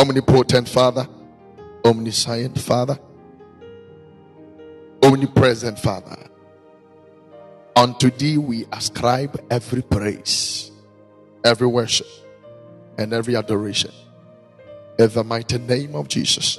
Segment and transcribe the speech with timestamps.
[0.00, 1.06] omnipotent Father,
[1.84, 2.98] omniscient Father,
[5.02, 6.16] omnipresent Father.
[7.76, 10.70] Unto thee we ascribe every praise,
[11.44, 12.06] every worship,
[12.96, 13.90] and every adoration.
[14.98, 16.58] In the mighty name of Jesus.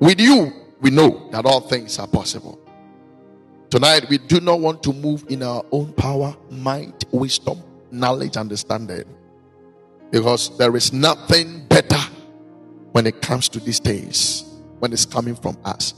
[0.00, 2.58] With you, we know that all things are possible.
[3.70, 7.62] Tonight, we do not want to move in our own power, might, wisdom,
[7.92, 9.04] knowledge, understanding.
[10.14, 11.98] Because there is nothing better
[12.92, 14.44] when it comes to these things,
[14.78, 15.92] when it's coming from us.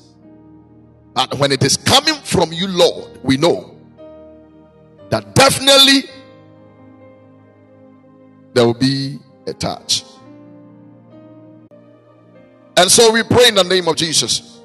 [1.12, 3.77] But when it is coming from you, Lord, we know
[5.11, 6.05] that definitely
[8.55, 10.02] there will be a touch.
[12.78, 14.61] And so we pray in the name of Jesus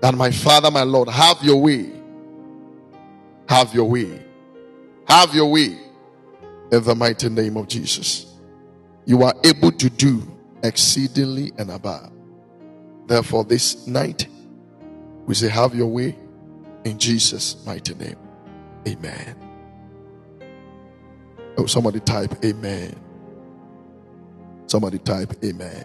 [0.00, 1.92] that my Father, my Lord, have your way.
[3.50, 4.24] Have your way.
[5.06, 5.76] Have your way
[6.72, 8.32] in the mighty name of Jesus.
[9.06, 10.22] You are able to do
[10.62, 12.12] exceedingly and above.
[13.06, 14.26] Therefore, this night,
[15.26, 16.16] we say, Have your way
[16.84, 18.16] in Jesus' mighty name.
[18.86, 19.36] Amen.
[21.56, 22.94] Oh, somebody type Amen.
[24.66, 25.84] Somebody type Amen.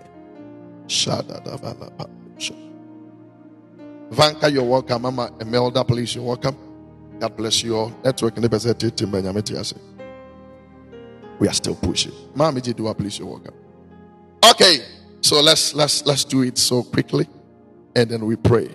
[4.11, 5.03] Vanka, you're welcome.
[5.03, 6.57] Mama Emelda, please, you're welcome.
[7.19, 7.93] God bless you all.
[8.03, 8.49] Network in the
[11.39, 12.13] We are still pushing.
[12.35, 13.55] Mama Jidua, please, you're welcome.
[14.51, 14.79] Okay,
[15.21, 17.27] so let's let's let's do it so quickly,
[17.95, 18.69] and then we pray.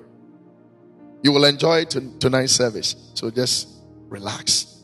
[1.22, 2.94] You will enjoy tonight's service.
[3.14, 3.68] So just
[4.08, 4.82] relax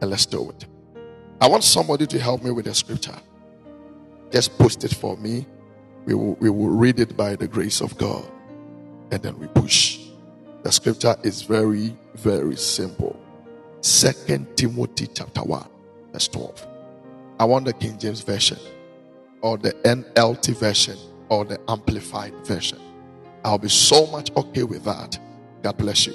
[0.00, 0.66] and let's do it.
[1.40, 3.16] I want somebody to help me with the scripture.
[4.30, 5.46] Just post it for me.
[6.04, 8.30] We will, we will read it by the grace of God
[9.10, 9.98] and then we push.
[10.62, 13.18] The scripture is very, very simple.
[13.80, 15.66] Second Timothy chapter 1,
[16.12, 16.66] verse 12.
[17.40, 18.58] I want the King James Version
[19.40, 20.98] or the NLT version
[21.30, 22.78] or the Amplified version.
[23.42, 25.18] I'll be so much okay with that.
[25.62, 26.12] God bless you.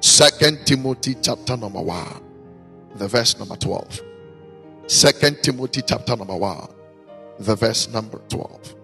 [0.00, 2.22] Second Timothy chapter number 1,
[2.96, 4.00] the verse number 12.
[4.88, 6.68] Second Timothy chapter number 1,
[7.38, 8.74] the verse number 12.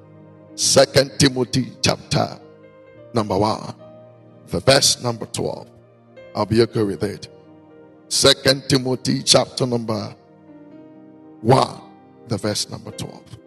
[0.55, 2.39] Second Timothy chapter
[3.13, 3.75] number 1,
[4.47, 5.69] the verse number 12.
[6.37, 7.27] I'll be okay with it.
[8.09, 10.15] Second Timothy chapter number
[11.43, 11.81] 1,
[12.29, 13.39] the verse number 12.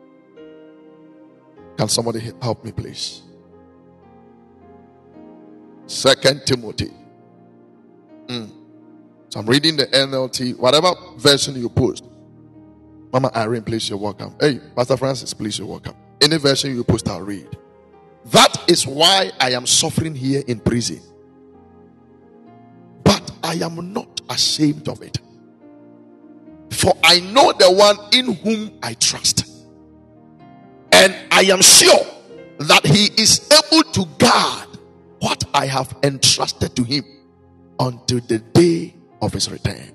[1.78, 3.22] Can somebody help me, please?
[5.88, 6.92] Second Timothy.
[8.28, 8.52] Mm.
[9.30, 12.04] So I'm reading the NLT, whatever version you post.
[13.12, 14.36] Mama Irene, please, you're welcome.
[14.40, 15.96] Hey, Pastor Francis, please, you're welcome.
[16.22, 17.48] Any version you post, I'll read.
[18.26, 21.02] That is why I am suffering here in prison.
[23.04, 25.20] But I am not ashamed of it.
[26.72, 29.46] For I know the one in whom I trust.
[30.92, 32.06] And I am sure
[32.60, 34.68] that he is able to guard
[35.20, 37.04] what I have entrusted to him
[37.80, 39.94] until the day of his return.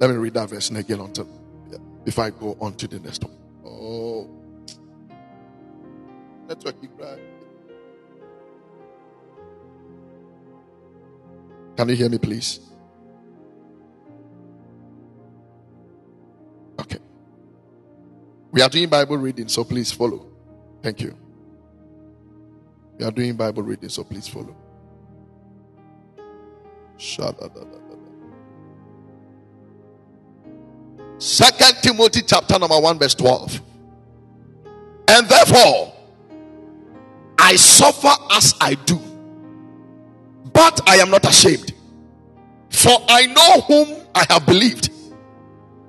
[0.00, 1.28] Let me read that verse again until
[2.04, 3.36] before I go on to the next one.
[3.64, 4.30] Oh,
[6.48, 7.18] network you cry.
[11.76, 12.69] Can you hear me, please?
[18.52, 20.26] We are doing Bible reading, so please follow.
[20.82, 21.16] Thank you.
[22.98, 24.56] We are doing Bible reading, so please follow.
[31.18, 33.62] Second Timothy chapter number 1, verse 12.
[35.08, 35.92] And therefore,
[37.38, 38.98] I suffer as I do,
[40.52, 41.72] but I am not ashamed.
[42.70, 44.90] For I know whom I have believed,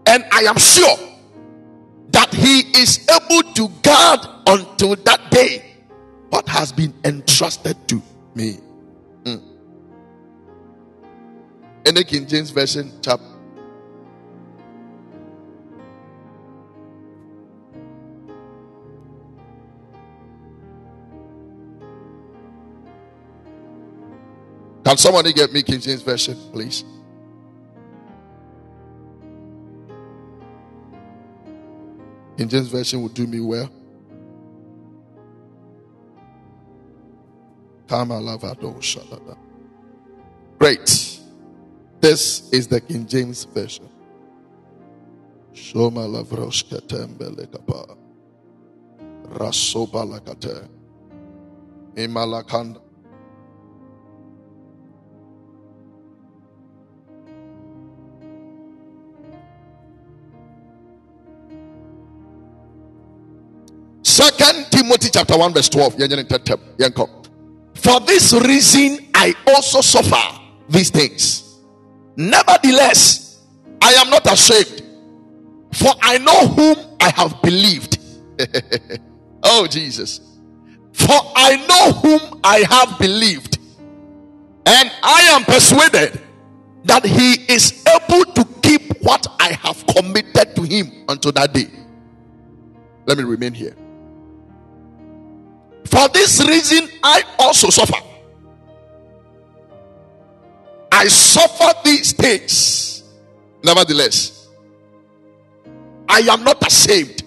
[0.06, 1.11] and I am sure
[2.12, 5.76] that he is able to guard until that day
[6.30, 8.02] what has been entrusted to
[8.36, 8.58] me.
[9.24, 9.42] Mm.
[11.86, 13.26] In the King James Version, chapter
[24.92, 26.84] Can somebody get me King James Version, please?
[32.38, 33.70] King James Version would do me well.
[40.60, 41.20] Great.
[42.00, 43.90] This is the King James Version.
[45.54, 47.98] Shoma Rasoba
[49.34, 50.70] Rasobalakate.
[51.96, 52.82] Imalakanda.
[65.12, 65.94] Chapter 1, verse 12.
[67.76, 71.60] For this reason, I also suffer these things.
[72.16, 73.42] Nevertheless,
[73.82, 74.84] I am not ashamed,
[75.74, 78.00] for I know whom I have believed.
[79.44, 80.20] oh, Jesus.
[80.94, 83.58] For I know whom I have believed,
[84.66, 86.22] and I am persuaded
[86.84, 91.70] that he is able to keep what I have committed to him until that day.
[93.06, 93.76] Let me remain here.
[95.92, 97.98] For this reason, I also suffer.
[100.92, 103.04] I suffer these things.
[103.64, 104.48] Nevertheless,
[106.08, 107.24] I am not ashamed.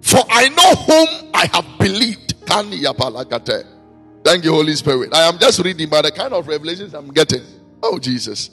[0.00, 2.34] For I know whom I have believed.
[2.46, 2.72] Thank
[4.44, 5.14] you, Holy Spirit.
[5.14, 7.42] I am just reading by the kind of revelations I'm getting.
[7.82, 8.50] Oh, Jesus.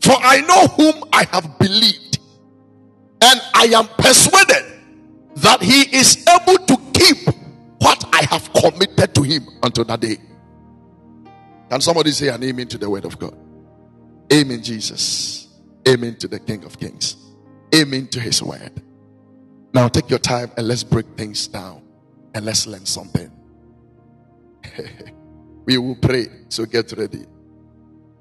[0.00, 2.18] For I know whom I have believed,
[3.22, 4.64] and I am persuaded
[5.36, 7.35] that he is able to keep
[8.60, 10.18] committed to him until that day.
[11.70, 13.36] Can somebody say an amen to the word of God?
[14.32, 15.48] Amen, Jesus.
[15.88, 17.16] Amen to the King of Kings.
[17.74, 18.82] Amen to his word.
[19.74, 21.82] Now take your time and let's break things down
[22.34, 23.30] and let's learn something.
[25.66, 27.24] we will pray, so get ready.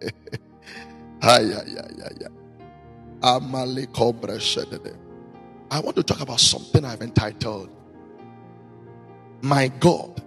[1.21, 1.41] I
[5.81, 7.69] want to talk about something I've entitled
[9.43, 10.21] My God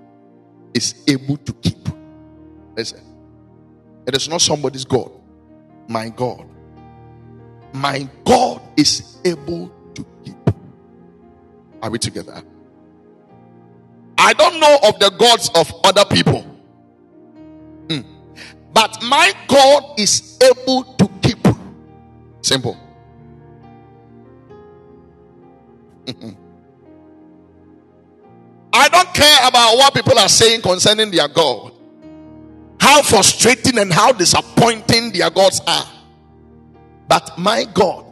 [0.79, 1.89] is able to keep.
[2.77, 3.03] Listen,
[4.07, 5.11] it is not somebody's God.
[5.89, 6.47] My God.
[7.73, 10.37] My God is able to keep.
[11.83, 12.43] Are we together?
[14.17, 16.45] I don't know of the gods of other people.
[17.89, 18.05] Mm.
[18.73, 21.45] But my God is able to keep.
[22.41, 22.77] Simple.
[28.79, 31.73] I don't care about what people are saying concerning their God.
[32.79, 35.85] How frustrating and how disappointing their gods are.
[37.09, 38.05] But my God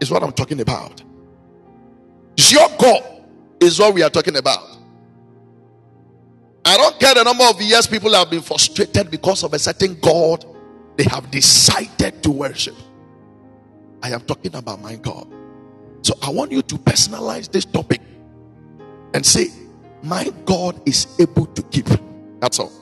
[0.00, 1.00] is what I'm talking about.
[2.36, 3.22] Your God
[3.60, 4.76] is what we are talking about.
[6.64, 9.94] I don't care the number of years people have been frustrated because of a certain
[10.00, 10.44] God
[10.96, 12.74] they have decided to worship.
[14.02, 15.32] I am talking about my God.
[16.02, 18.00] So I want you to personalize this topic
[19.14, 19.61] and say,
[20.02, 21.88] My God is able to keep.
[22.40, 22.72] That's all.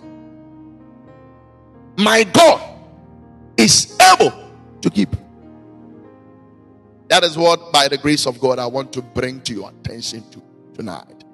[1.96, 2.62] My God
[3.56, 4.32] is able
[4.80, 5.14] to keep.
[7.08, 10.22] That is what, by the grace of God, I want to bring to your attention
[10.30, 10.42] to
[10.74, 11.24] tonight.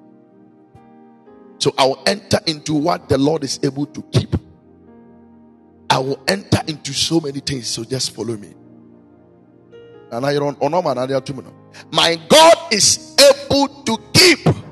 [1.59, 4.35] So I will enter into what the Lord is able to keep.
[5.89, 7.67] I will enter into so many things.
[7.67, 8.53] So just follow me.
[11.91, 14.66] My God is able to keep.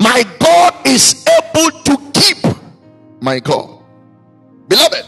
[0.00, 2.38] My God is able to keep.
[3.20, 3.82] My God.
[4.66, 5.04] Beloved,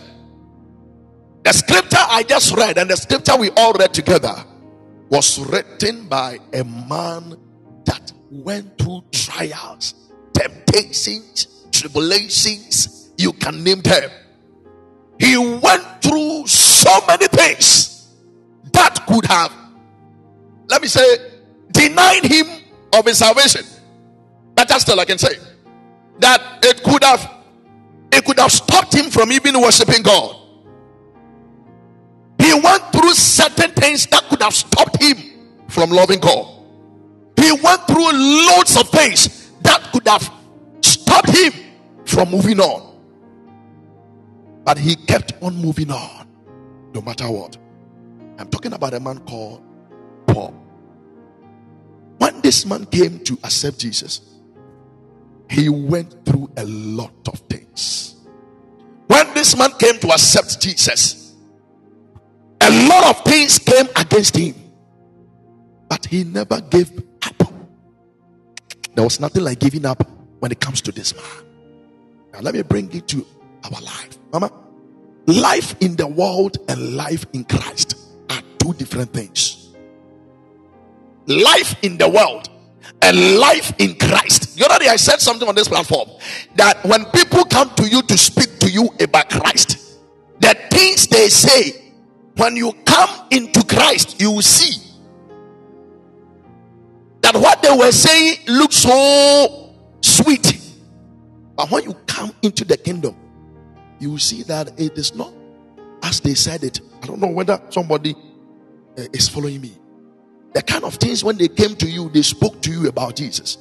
[1.45, 4.35] the scripture I just read and the scripture we all read together
[5.09, 7.37] was written by a man
[7.87, 9.95] that went through trials,
[10.35, 14.11] temptations, tribulations, you can name them.
[15.19, 18.11] He went through so many things
[18.73, 19.53] that could have,
[20.69, 21.31] let me say,
[21.71, 22.47] denied him
[22.93, 23.65] of his salvation.
[24.55, 25.37] Better still, I can say
[26.19, 27.31] that it could have,
[28.13, 30.37] it could have stopped him from even worshiping God.
[32.39, 35.17] He went through certain things that could have stopped him
[35.69, 36.65] from loving God.
[37.37, 40.31] He went through loads of things that could have
[40.81, 41.53] stopped him
[42.05, 42.93] from moving on.
[44.65, 46.29] But he kept on moving on
[46.95, 47.57] no matter what.
[48.39, 49.63] I'm talking about a man called
[50.27, 50.55] Paul.
[52.19, 54.21] When this man came to accept Jesus,
[55.53, 58.17] he went through a lot of things.
[59.07, 61.35] When this man came to accept Jesus,
[62.61, 64.55] a lot of things came against him,
[65.91, 66.91] but he never gave
[67.23, 67.53] up.
[68.95, 70.09] there was nothing like giving up
[70.41, 71.25] when it comes to this man.
[72.33, 73.27] Now, let me bring it to
[73.65, 74.19] our life.
[74.33, 74.51] Mama,
[75.27, 77.99] life in the world and life in Christ
[78.31, 79.75] are two different things.
[81.27, 82.49] Life in the world
[83.01, 84.57] and life in Christ.
[84.59, 86.09] The other day I said something on this platform
[86.57, 89.99] that when people come to you to speak to you about Christ,
[90.41, 91.93] the things they say,
[92.37, 94.81] when you come into Christ, you will see
[97.21, 100.61] that what they were saying looked so sweet.
[101.55, 103.17] But when you come into the kingdom,
[104.01, 105.33] you will see that it is not
[106.03, 106.81] as they said it.
[107.03, 108.15] I don't know whether somebody
[108.99, 109.73] uh, is following me.
[110.55, 113.59] The kind of things when they came to you, they spoke to you about Jesus.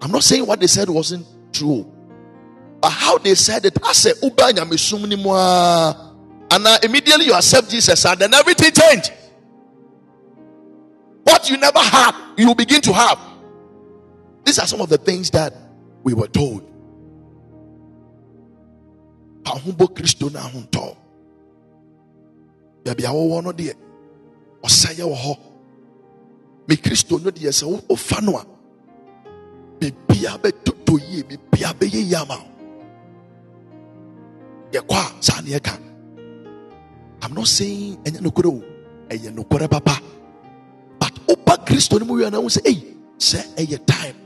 [0.00, 1.90] I'm not saying what they said wasn't true,
[2.80, 4.36] but how they said it, I said, and
[6.66, 9.12] uh, immediately you accept Jesus, and then everything changed.
[11.24, 13.18] What you never had, you begin to have.
[14.44, 15.54] These are some of the things that
[16.02, 16.68] we were told.
[19.44, 20.96] ahobɔ kristo no ahontɔ
[22.84, 23.04] baabi
[26.68, 28.44] me kristo no deɛ sɛ wofa no a
[29.80, 32.48] bibia bɛtotɔ yie bibia bɛyɛ yie ama wo.
[34.72, 35.78] Yɛkɔ a saa ne yɛka.
[37.22, 38.62] I'm not saying ɛnyɛ nokorɛ o
[39.08, 40.00] ɛyɛ nokorɛ papa.
[40.98, 44.16] But woba kristo no mu wie na wo sɛ ei sɛ ɛyɛ time.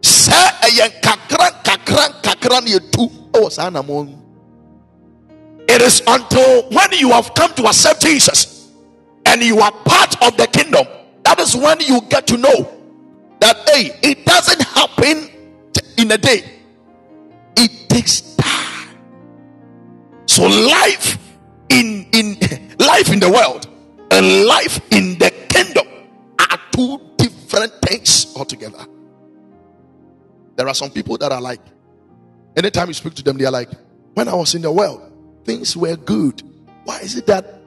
[0.00, 4.18] Sɛ ɛyɛ nkakra nkakra nkakra ne yɛtu ɛwɔ saa namɔ
[5.68, 8.61] it is until when you have come to accept jesus
[9.32, 10.86] and you are part of the kingdom.
[11.24, 12.78] That is when you get to know
[13.40, 15.30] that hey it doesn't happen
[15.96, 16.60] in a day.
[17.56, 18.98] It takes time.
[20.26, 21.18] So life
[21.70, 22.38] in in
[22.78, 23.66] life in the world
[24.10, 25.86] and life in the kingdom
[26.38, 28.84] are two different things altogether.
[30.56, 31.60] There are some people that are like,
[32.54, 33.70] anytime you speak to them, they are like,
[34.12, 35.10] when I was in the world,
[35.44, 36.42] things were good.
[36.84, 37.61] Why is it that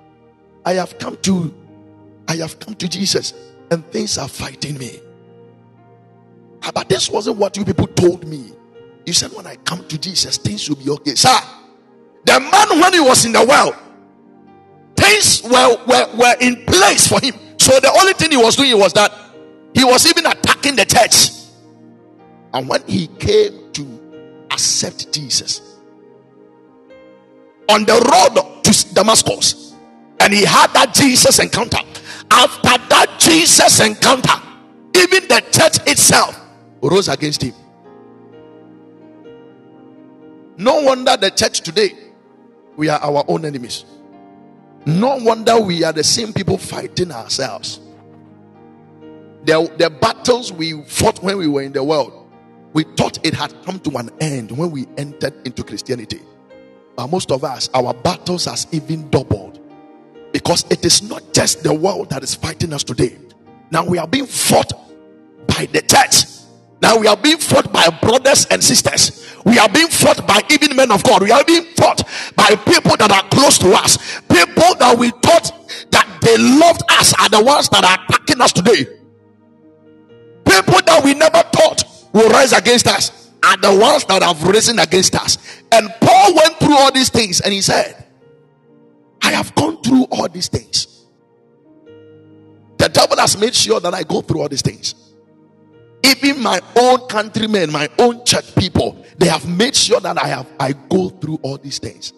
[0.65, 1.53] I have come to,
[2.27, 3.33] I have come to Jesus
[3.71, 4.99] and things are fighting me?
[6.63, 8.51] Ah, but this wasn't what you people told me.
[9.05, 11.15] You said when I come to Jesus, things will be okay.
[11.15, 11.37] Sir,
[12.25, 13.75] the man when he was in the world,
[14.95, 17.35] things were, were, were in place for him.
[17.59, 19.11] So the only thing he was doing was that
[19.75, 21.31] he was even attacking the church.
[22.53, 25.61] And when he came to accept Jesus
[27.69, 29.64] on the road to Damascus,
[30.19, 31.77] and he had that Jesus encounter,
[32.31, 34.33] after that Jesus encounter,
[34.95, 36.39] even the church itself
[36.81, 37.53] rose against him.
[40.57, 41.93] No wonder the church today,
[42.77, 43.85] we are our own enemies.
[44.85, 47.79] No wonder we are the same people fighting ourselves.
[49.45, 52.29] The, the battles we fought when we were in the world,
[52.73, 56.21] we thought it had come to an end when we entered into Christianity.
[56.95, 59.44] But most of us, our battles has even doubled.
[60.35, 63.15] Because it is not just the world that is fighting us today.
[63.71, 64.73] Now we are being fought
[65.47, 66.25] by the church.
[66.81, 69.33] Now we are being fought by brothers and sisters.
[69.45, 71.21] We are being fought by even men of God.
[71.21, 72.03] We are being fought
[72.35, 74.19] by people that are close to us.
[74.27, 75.53] People that we thought
[75.91, 78.83] that they loved us are the ones that are attacking us today.
[80.43, 84.79] People that we never thought will rise against us are the ones that have risen
[84.79, 85.37] against us.
[85.71, 88.04] And Paul went through all these things and he said,
[89.25, 91.05] I have gone through all these things.
[92.77, 94.93] The devil has made sure that I go through all these things.
[96.03, 100.47] Even my own countrymen, my own church people, they have made sure that I have
[100.59, 102.13] I go through all these things.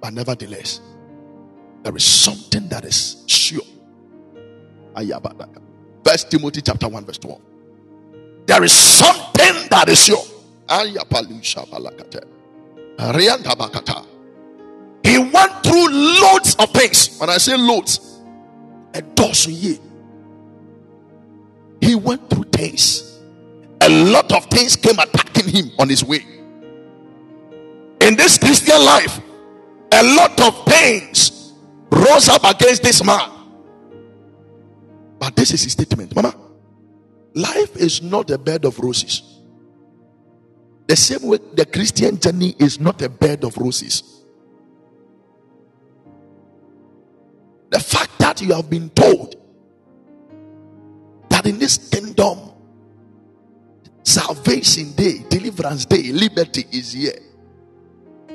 [0.00, 0.80] But nevertheless,
[1.84, 3.62] there is something that is sure.
[6.04, 7.40] First Timothy chapter 1, verse 12.
[8.46, 10.24] There is something that is sure.
[15.04, 17.18] He went through loads of things.
[17.18, 18.20] When I say loads,
[18.94, 19.80] a dozen years.
[21.80, 23.18] He went through things.
[23.80, 26.24] A lot of things came attacking him on his way.
[28.00, 29.20] In this Christian life,
[29.92, 31.52] a lot of things
[31.90, 33.30] rose up against this man.
[35.18, 36.34] But this is his statement, Mama.
[37.34, 39.22] Life is not a bed of roses.
[40.86, 44.17] The same way the Christian journey is not a bed of roses.
[47.70, 49.36] The fact that you have been told
[51.28, 52.38] that in this kingdom,
[54.02, 57.18] salvation day, deliverance day, liberty is here.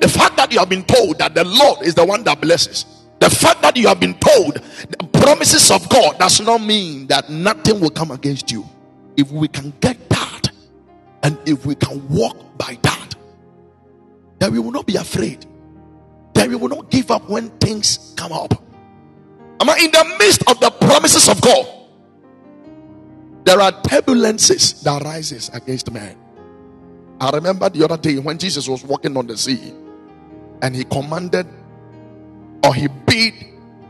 [0.00, 2.84] The fact that you have been told that the Lord is the one that blesses.
[3.20, 7.30] The fact that you have been told the promises of God does not mean that
[7.30, 8.68] nothing will come against you
[9.16, 10.50] if we can get that
[11.22, 13.14] and if we can walk by that,
[14.38, 15.46] then we will not be afraid.
[16.34, 18.63] Then we will not give up when things come up.
[19.60, 21.66] Am I in the midst of the promises of God?
[23.44, 26.16] There are turbulences that rises against man.
[27.20, 29.72] I remember the other day when Jesus was walking on the sea
[30.62, 31.46] and he commanded
[32.64, 33.34] or he bid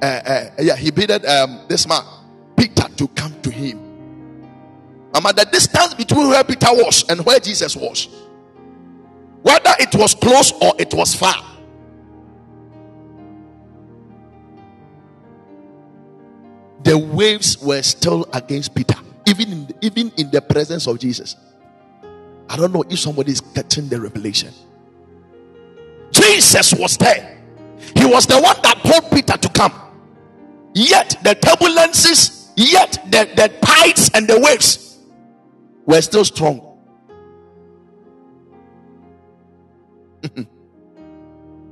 [0.02, 2.02] uh, uh, yeah he bid um, this man
[2.56, 3.84] Peter to come to him
[5.14, 8.08] Mama, the distance between where Peter was and where Jesus was,
[9.42, 11.36] whether it was close or it was far,
[16.84, 18.94] the waves were still against Peter,
[19.26, 21.34] even in, even in the presence of Jesus.
[22.48, 24.52] I don't know if somebody is catching the revelation.
[26.12, 27.42] Jesus was there.
[27.96, 29.72] He was the one that told Peter to come.
[30.74, 34.98] Yet the turbulences, yet the, the tides and the waves
[35.86, 36.78] were still strong.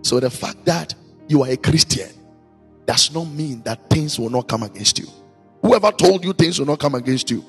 [0.03, 0.95] so the fact that
[1.29, 2.11] you are a Christian
[2.87, 5.07] does not mean that things will not come against you.
[5.63, 7.45] Whoever told you things will not come against you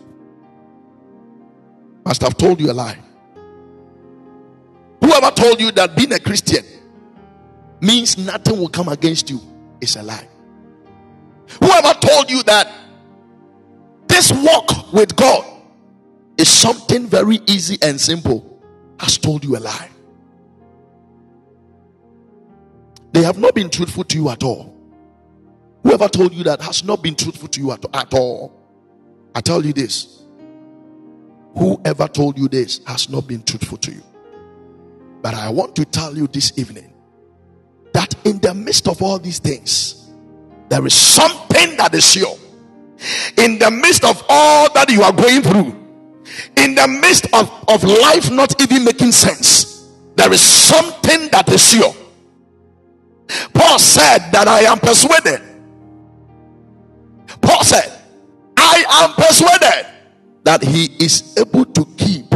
[2.05, 2.99] must have told you a lie.
[5.01, 6.63] Whoever told you that being a Christian
[7.81, 9.39] means nothing will come against you
[9.81, 10.27] is a lie.
[11.59, 12.71] Whoever told you that
[14.07, 15.45] this walk with God
[16.37, 18.61] is something very easy and simple
[18.99, 19.89] has told you a lie.
[23.11, 24.72] They have not been truthful to you at all.
[25.83, 28.53] Whoever told you that has not been truthful to you at, at all.
[29.35, 30.23] I tell you this
[31.55, 34.03] whoever told you this has not been truthful to you.
[35.21, 36.93] But I want to tell you this evening
[37.93, 40.09] that in the midst of all these things,
[40.69, 42.35] there is something that is sure.
[43.37, 45.79] In the midst of all that you are going through,
[46.57, 51.63] in the midst of, of life not even making sense, there is something that is
[51.69, 51.93] sure.
[53.53, 55.41] Paul said that I am persuaded.
[57.43, 57.99] Paul said,
[58.57, 59.87] I am persuaded
[60.43, 62.29] that he is able to keep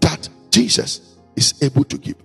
[0.00, 2.22] that Jesus is able to keep.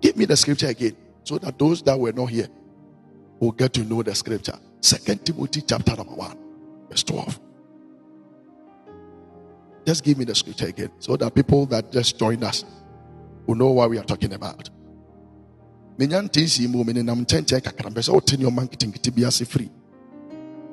[0.00, 2.48] Give me the scripture again so that those that were not here
[3.38, 4.58] will get to know the scripture.
[4.80, 6.38] Second Timothy chapter number 1,
[6.88, 7.40] verse 12.
[9.86, 12.64] Just give me the scripture again so that people that just joined us
[13.46, 14.70] will know what we are talking about.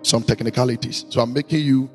[0.01, 1.05] Some technicalities.
[1.09, 1.89] So I'm making you,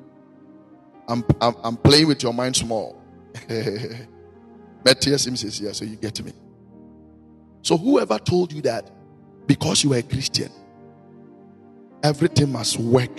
[1.08, 3.00] I'm, I'm, I'm playing with your mind small.
[4.84, 6.32] But yes, so you get me.
[7.62, 8.90] So whoever told you that
[9.46, 10.50] because you are a Christian,
[12.02, 13.18] everything must work.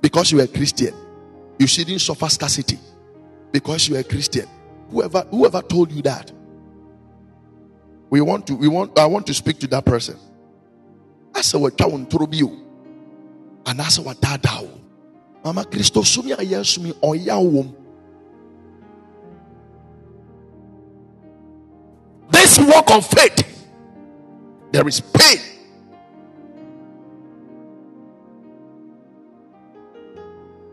[0.00, 0.92] Because you are a Christian,
[1.58, 2.78] you shouldn't suffer scarcity
[3.52, 4.46] because you are a Christian.
[4.90, 6.32] Whoever whoever told you that,
[8.14, 10.16] we want to we want I want to speak to that person.
[11.34, 12.64] I said what town you
[13.66, 14.68] and I said what dada
[15.44, 17.74] Mama Christo sumi ayesumi oya wom.
[22.30, 23.68] This walk of faith,
[24.70, 25.40] there is pain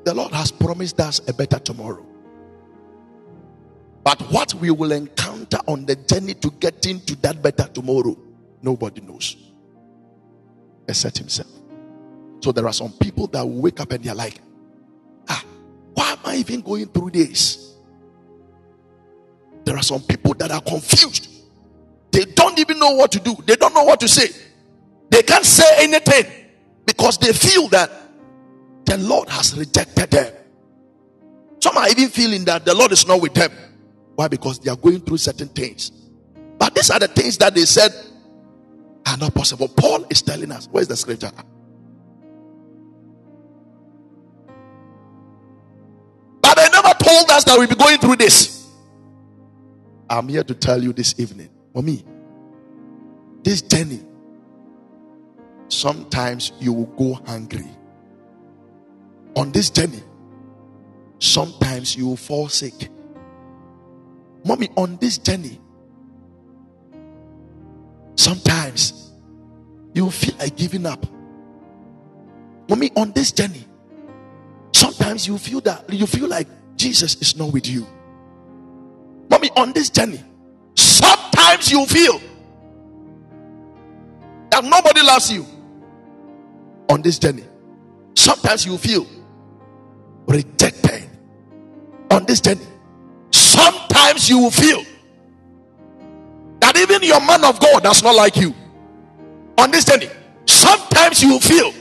[0.04, 2.06] The Lord has promised us a better tomorrow.
[4.04, 5.31] But what we will encounter
[5.68, 8.18] on the journey to get into that better tomorrow,
[8.62, 9.38] nobody knows
[10.88, 11.50] except Himself.
[12.42, 14.40] So there are some people that wake up and they're like,
[15.30, 15.44] ah,
[15.94, 17.76] why am I even going through this?
[19.64, 21.30] There are some people that are confused.
[22.12, 24.30] They don't even know what to do, they don't know what to say.
[25.10, 26.26] They can't say anything
[26.86, 27.92] because they feel that
[28.86, 30.34] the Lord has rejected them.
[31.60, 33.52] Some are even feeling that the Lord is not with them.
[34.22, 34.28] Why?
[34.28, 35.90] Because they are going through certain things.
[36.60, 37.92] But these are the things that they said
[39.08, 39.68] are not possible.
[39.68, 40.70] Paul is telling us.
[40.72, 41.32] Where's the scripture?
[46.40, 48.68] But they never told us that we'll be going through this.
[50.08, 51.50] I'm here to tell you this evening.
[51.74, 52.06] For me,
[53.42, 54.02] this journey,
[55.68, 57.66] sometimes you will go hungry
[59.36, 60.04] on this journey,
[61.18, 62.92] sometimes you will fall sick.
[64.44, 65.60] Mommy, on this journey,
[68.16, 69.12] sometimes
[69.94, 71.06] you feel like giving up.
[72.70, 73.66] Mommy, on this journey,
[74.72, 77.86] sometimes you feel that you feel like Jesus is not with you.
[79.30, 80.22] Mommy, on this journey,
[80.76, 82.20] sometimes you feel
[84.50, 85.46] that nobody loves you.
[86.90, 87.46] On this journey,
[88.16, 89.08] sometimes you feel
[90.28, 91.10] rejected
[92.10, 92.66] on this journey.
[94.12, 94.84] Sometimes you will feel
[96.60, 98.54] that even your man of God does not like you
[99.72, 100.10] this journey.
[100.46, 101.72] Sometimes you will feel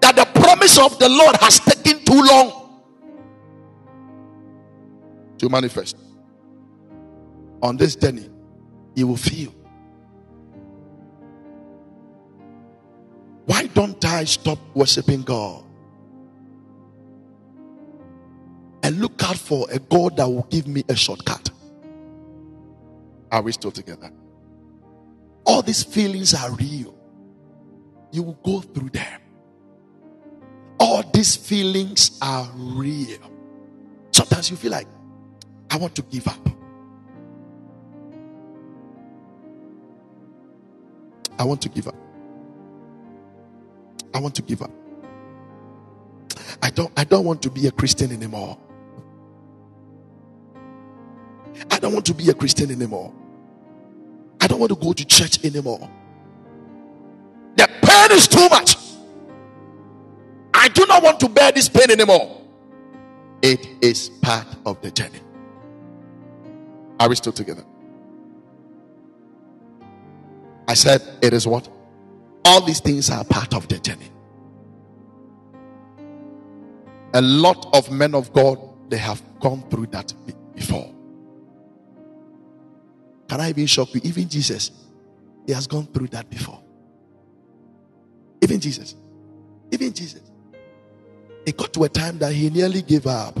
[0.00, 2.80] that the promise of the Lord has taken too long
[5.36, 5.96] to manifest.
[7.62, 8.30] On this journey,
[8.94, 9.54] you will feel.
[13.44, 15.64] Why don't I stop worshiping God?
[18.82, 21.50] And look out for a God that will give me a shortcut.
[23.30, 24.10] Are we still together?
[25.44, 26.94] All these feelings are real.
[28.12, 29.20] You will go through them.
[30.78, 33.18] All these feelings are real.
[34.12, 34.86] Sometimes you feel like,
[35.70, 36.48] I want to give up.
[41.38, 41.94] I want to give up.
[44.12, 44.70] I want to give up.
[46.62, 48.58] I don't I don't want to be a Christian anymore.
[51.70, 53.12] I don't want to be a Christian anymore.
[54.40, 55.90] I don't want to go to church anymore.
[57.56, 58.76] The pain is too much.
[60.54, 62.40] I do not want to bear this pain anymore.
[63.42, 65.20] It is part of the journey.
[66.98, 67.64] Are we still together?
[70.68, 71.68] I said, it is what?
[72.44, 74.10] All these things are part of the journey.
[77.14, 80.12] A lot of men of God, they have gone through that
[80.54, 80.94] before.
[83.30, 84.00] Can I even shock you?
[84.02, 84.72] Even Jesus,
[85.46, 86.60] he has gone through that before.
[88.42, 88.96] Even Jesus.
[89.70, 90.20] Even Jesus.
[91.46, 93.38] It got to a time that he nearly gave up.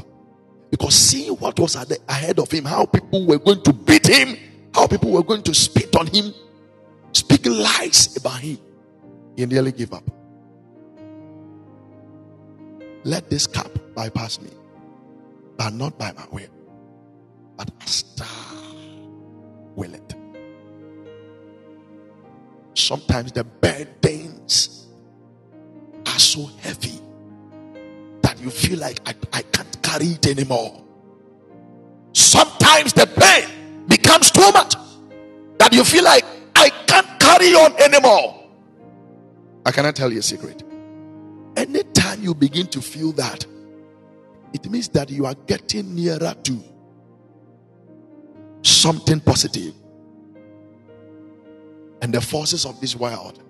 [0.70, 1.74] Because seeing what was
[2.08, 4.36] ahead of him, how people were going to beat him,
[4.72, 6.32] how people were going to spit on him,
[7.12, 8.58] speak lies about him,
[9.36, 10.08] he nearly gave up.
[13.02, 14.50] Let this cup bypass me,
[15.56, 16.46] but not by my will,
[17.56, 18.59] but as thou
[19.80, 20.14] will it.
[22.74, 24.86] Sometimes the burdens
[26.06, 27.00] are so heavy
[28.22, 30.84] that you feel like I, I can't carry it anymore.
[32.12, 34.74] Sometimes the pain becomes too much
[35.58, 38.44] that you feel like I can't carry on anymore.
[39.64, 40.62] I cannot tell you a secret.
[41.56, 43.46] Anytime you begin to feel that,
[44.52, 46.64] it means that you are getting nearer to
[48.62, 49.74] something positive.
[52.02, 53.42] And the forces of this world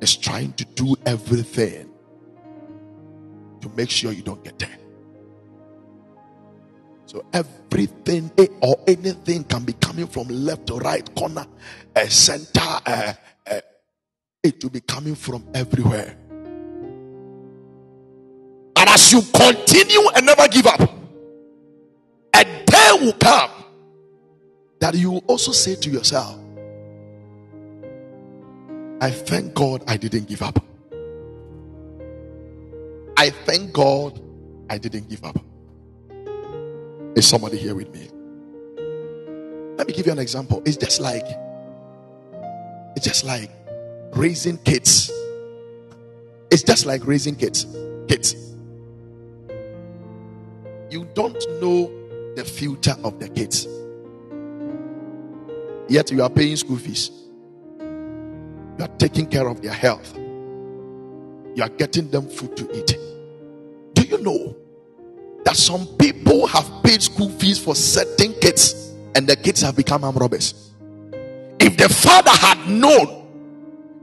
[0.00, 1.90] is trying to do everything
[3.60, 4.76] to make sure you don't get there.
[7.06, 8.30] So everything
[8.60, 11.46] or anything can be coming from left or right corner,
[11.94, 13.12] a center, uh,
[13.46, 13.60] uh,
[14.42, 16.16] it will be coming from everywhere.
[18.76, 20.80] And as you continue and never give up,
[22.82, 23.50] day will come
[24.80, 26.38] that you will also say to yourself,
[29.00, 30.64] I thank God I didn't give up.
[33.16, 34.20] I thank God
[34.68, 35.38] I didn't give up.
[37.16, 38.08] Is somebody here with me?
[39.76, 40.62] Let me give you an example.
[40.64, 41.26] It's just like
[42.96, 43.50] it's just like
[44.14, 45.10] raising kids.
[46.50, 47.66] It's just like raising kids.
[48.08, 48.34] Kids.
[50.90, 52.01] You don't know
[52.34, 53.66] the future of the kids.
[55.88, 57.10] Yet you are paying school fees.
[57.80, 60.16] You are taking care of their health.
[60.16, 62.96] You are getting them food to eat.
[63.92, 64.56] Do you know
[65.44, 70.04] that some people have paid school fees for certain kids and the kids have become
[70.04, 70.70] armed robbers?
[71.60, 73.28] If the father had known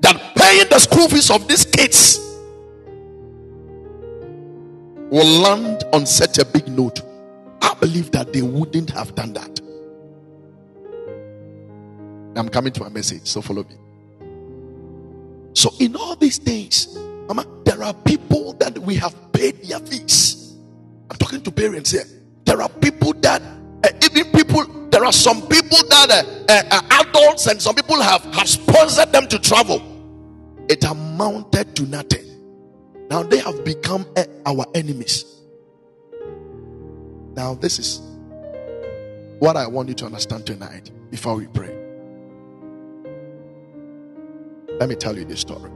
[0.01, 2.19] that paying the school fees of these kids
[5.09, 7.01] will land on such a big note,
[7.62, 9.60] I believe that they wouldn't have done that.
[12.36, 13.76] I'm coming to my message, so follow me.
[15.54, 16.95] So, in all these things,
[17.28, 20.56] Mama, there are people that we have paid their fees.
[21.10, 22.06] I'm talking to parents here.
[22.45, 27.04] There are people that, uh, even people, there are some people that uh, uh, uh,
[27.06, 29.82] adults and some people have, have sponsored them to travel.
[30.69, 32.26] It amounted to nothing.
[33.10, 34.06] Now they have become
[34.45, 35.26] our enemies.
[37.39, 38.02] Now, this is
[39.39, 41.73] what I want you to understand tonight before we pray.
[44.78, 45.71] Let me tell you this story.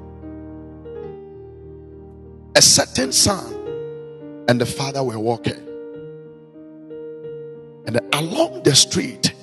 [2.58, 3.54] A certain son
[4.50, 5.66] and the father were walking,
[7.88, 9.34] and along the street,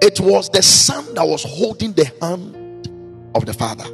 [0.00, 2.88] it was the son that was holding the hand
[3.34, 3.84] of the father.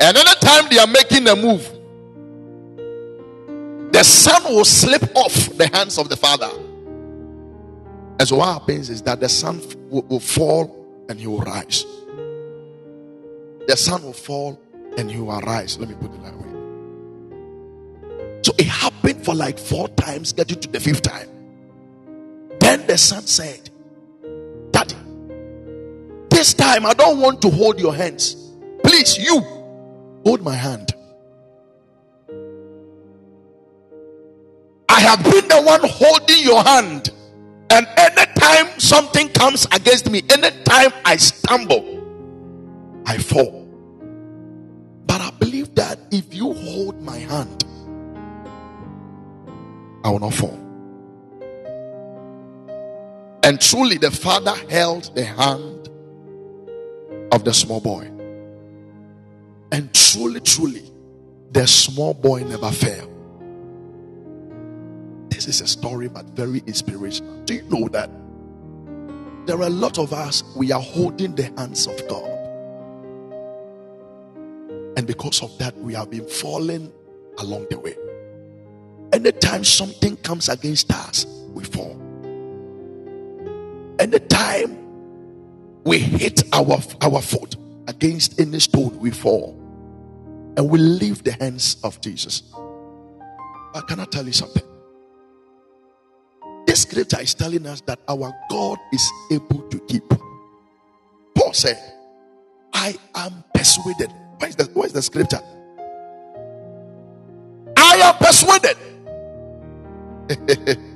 [0.00, 1.77] And anytime they are making a move,
[4.08, 6.50] son will slip off the hands of the father.
[8.18, 10.74] And so what happens is that the son will, will fall
[11.08, 11.84] and he will rise.
[13.68, 14.58] The son will fall
[14.96, 15.78] and he will rise.
[15.78, 16.48] Let me put it that way.
[18.42, 21.28] So it happened for like four times, getting to the fifth time.
[22.60, 23.70] Then the son said,
[24.70, 24.96] Daddy,
[26.30, 28.52] this time I don't want to hold your hands.
[28.82, 29.40] Please, you
[30.24, 30.94] hold my hand.
[34.98, 37.10] I have been the one holding your hand.
[37.70, 42.02] And anytime something comes against me, anytime I stumble,
[43.06, 43.64] I fall.
[45.06, 47.64] But I believe that if you hold my hand,
[50.02, 50.58] I will not fall.
[53.44, 55.90] And truly, the father held the hand
[57.30, 58.10] of the small boy.
[59.70, 60.90] And truly, truly,
[61.52, 63.17] the small boy never fell.
[65.38, 67.44] This is a story, but very inspirational.
[67.44, 68.10] Do you know that
[69.46, 72.28] there are a lot of us, we are holding the hands of God.
[74.96, 76.92] And because of that, we have been falling
[77.38, 77.94] along the way.
[79.12, 81.24] Anytime something comes against us,
[81.54, 81.96] we fall.
[84.00, 84.76] Anytime
[85.84, 87.54] we hit our, our foot
[87.86, 89.56] against any stone, we fall.
[90.56, 92.42] And we leave the hands of Jesus.
[93.72, 94.67] But can I tell you something?
[96.78, 100.08] Scripture is telling us that our God is able to keep.
[101.34, 101.76] Paul said,
[102.72, 104.12] I am persuaded.
[104.38, 105.40] Where is the, where is the scripture?
[107.76, 108.76] I am persuaded.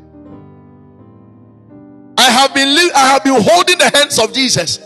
[2.19, 4.79] I have been I have been holding the hands of Jesus.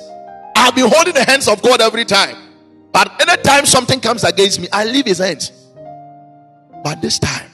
[0.57, 2.37] I have been holding the hands of God every time.
[2.93, 5.53] But anytime something comes against me, I leave his hands.
[6.83, 7.51] But this time,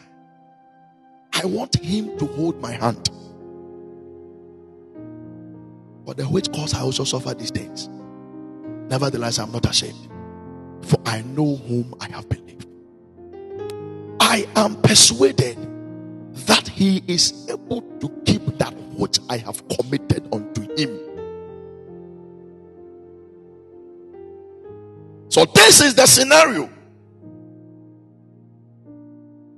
[1.32, 3.10] I want him to hold my hand.
[6.04, 7.88] For the which cause I also suffer these things.
[8.88, 10.08] Nevertheless, I'm not ashamed.
[10.82, 12.66] For I know whom I have believed.
[14.20, 15.56] I am persuaded
[16.46, 20.98] that he is able to keep that which I have committed unto him.
[25.28, 26.68] So, this is the scenario.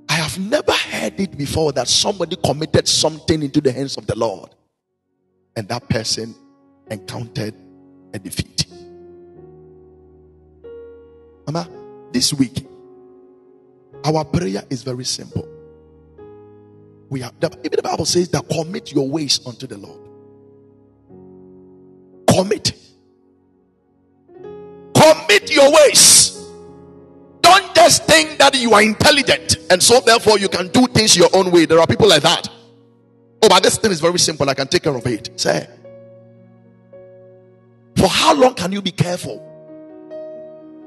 [0.07, 4.15] I have never heard it before that somebody committed something into the hands of the
[4.17, 4.49] Lord
[5.55, 6.35] and that person
[6.89, 7.53] encountered
[8.13, 8.65] a defeat.
[11.47, 11.69] Mama,
[12.11, 12.65] this week,
[14.03, 15.47] our prayer is very simple.
[17.09, 20.01] We have even the Bible says that commit your ways unto the Lord.
[22.27, 22.73] Commit.
[24.95, 26.31] Commit your ways.
[27.41, 31.29] Don't just think that you are intelligent and so therefore you can do things your
[31.33, 31.65] own way.
[31.65, 32.49] There are people like that.
[33.45, 34.49] Oh, but this thing is very simple.
[34.49, 35.29] I can take care of it.
[35.39, 35.67] Say,
[37.95, 39.37] for how long can you be careful?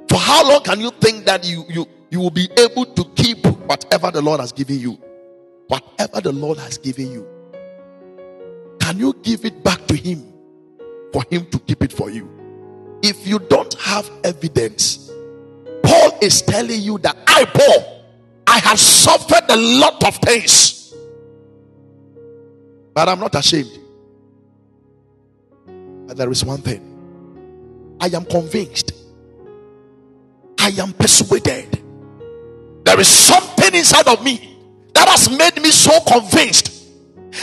[0.09, 3.47] For how long can you think that you you you will be able to keep
[3.47, 4.99] whatever the Lord has given you?
[5.69, 7.29] Whatever the Lord has given you,
[8.81, 10.33] can you give it back to Him
[11.13, 12.29] for Him to keep it for you?
[13.05, 15.13] If you don't have evidence,
[15.85, 18.03] Paul is telling you that I, Paul,
[18.49, 20.78] I have suffered a lot of things,
[22.99, 23.79] but I'm not ashamed.
[26.09, 28.91] But there is one thing I am convinced,
[30.59, 31.81] I am persuaded.
[32.83, 34.59] There is something inside of me
[34.95, 36.73] that has made me so convinced.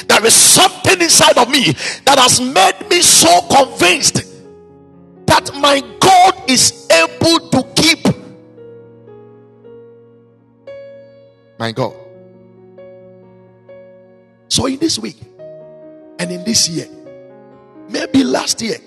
[0.09, 1.71] There is something inside of me
[2.03, 4.25] that has made me so convinced
[5.25, 7.99] that my God is able to keep
[11.57, 11.95] my God.
[14.49, 15.15] So, in this week
[16.19, 16.87] and in this year,
[17.89, 18.77] maybe last year,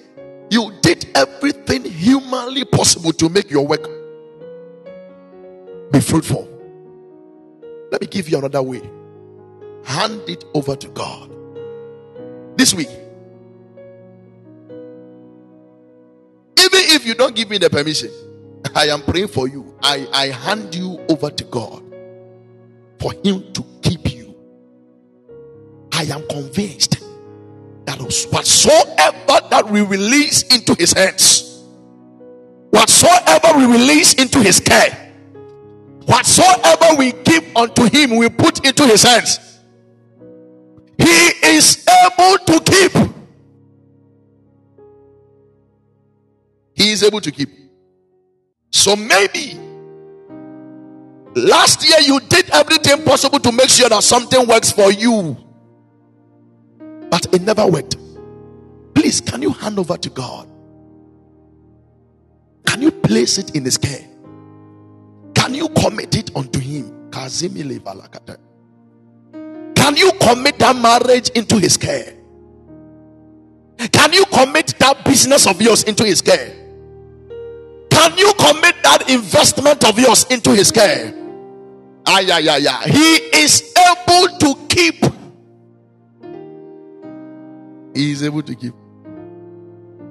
[0.51, 3.89] you did everything humanly possible to make your work
[5.91, 6.49] be fruitful.
[7.91, 8.83] Let me give you another way.
[9.85, 11.31] Hand it over to God.
[12.57, 12.89] This week.
[16.59, 18.11] Even if you don't give me the permission,
[18.75, 19.75] I am praying for you.
[19.83, 21.83] I, I hand you over to God
[22.99, 24.35] for Him to keep you.
[25.93, 26.98] I am convinced
[27.89, 31.65] that whatsoever that we release into His hands,
[32.71, 35.09] whatsoever we release into His care,
[36.09, 39.61] Whatsoever we give unto him, we put into his hands.
[40.97, 42.93] He is able to keep.
[46.73, 47.51] He is able to keep.
[48.71, 49.61] So maybe
[51.35, 55.37] last year you did everything possible to make sure that something works for you,
[57.11, 57.97] but it never worked.
[58.95, 60.49] Please, can you hand over to God?
[62.67, 64.09] Can you place it in His care?
[65.49, 67.11] Can you commit it unto him?
[67.11, 67.31] Can
[69.97, 72.13] you commit that marriage into his care?
[73.93, 76.55] Can you commit that business of yours into his care?
[77.91, 81.15] Can you commit that investment of yours into his care?
[82.07, 82.83] Ah, yeah, yeah, yeah.
[82.85, 85.03] He is able to keep.
[87.99, 88.75] He is able to keep.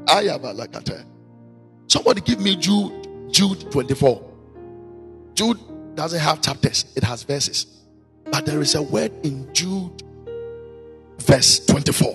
[0.07, 1.05] Ayabalakata.
[1.87, 4.29] Somebody give me Jude, Jude 24.
[5.33, 7.65] Jude doesn't have chapters, it has verses.
[8.29, 10.03] But there is a word in Jude,
[11.19, 12.09] verse 24.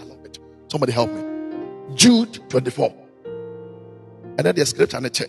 [0.00, 0.38] I love it.
[0.68, 1.22] Somebody help me.
[1.94, 2.94] Jude 24.
[3.26, 5.28] And then the scripture and the check.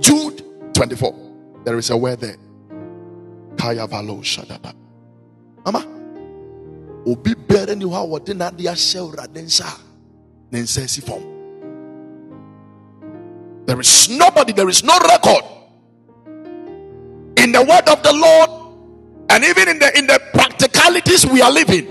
[0.00, 1.14] Jude 24.
[1.64, 2.36] There is a word there.
[3.58, 4.72] Kaya valo shadaba.
[5.66, 5.99] Mama.
[7.06, 9.78] Obi bere ni wa wɔde n'ade ahyɛ awurade nsa a
[10.52, 11.22] ne nsa si fam.
[13.66, 15.44] There is nobody, there is no record
[17.36, 18.50] in the word of the Lord
[19.30, 21.86] and even in the in the practicalities we are living.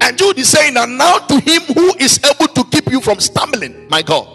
[0.00, 3.18] And Jude is saying, and now to him who is able to keep you from
[3.18, 4.26] stumbling, my God.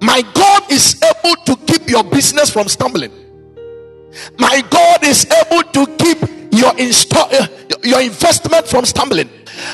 [0.00, 3.10] My God is able to keep your business from stumbling.
[4.38, 7.48] My God is able to keep your insta- uh,
[7.84, 9.30] your investment from stumbling.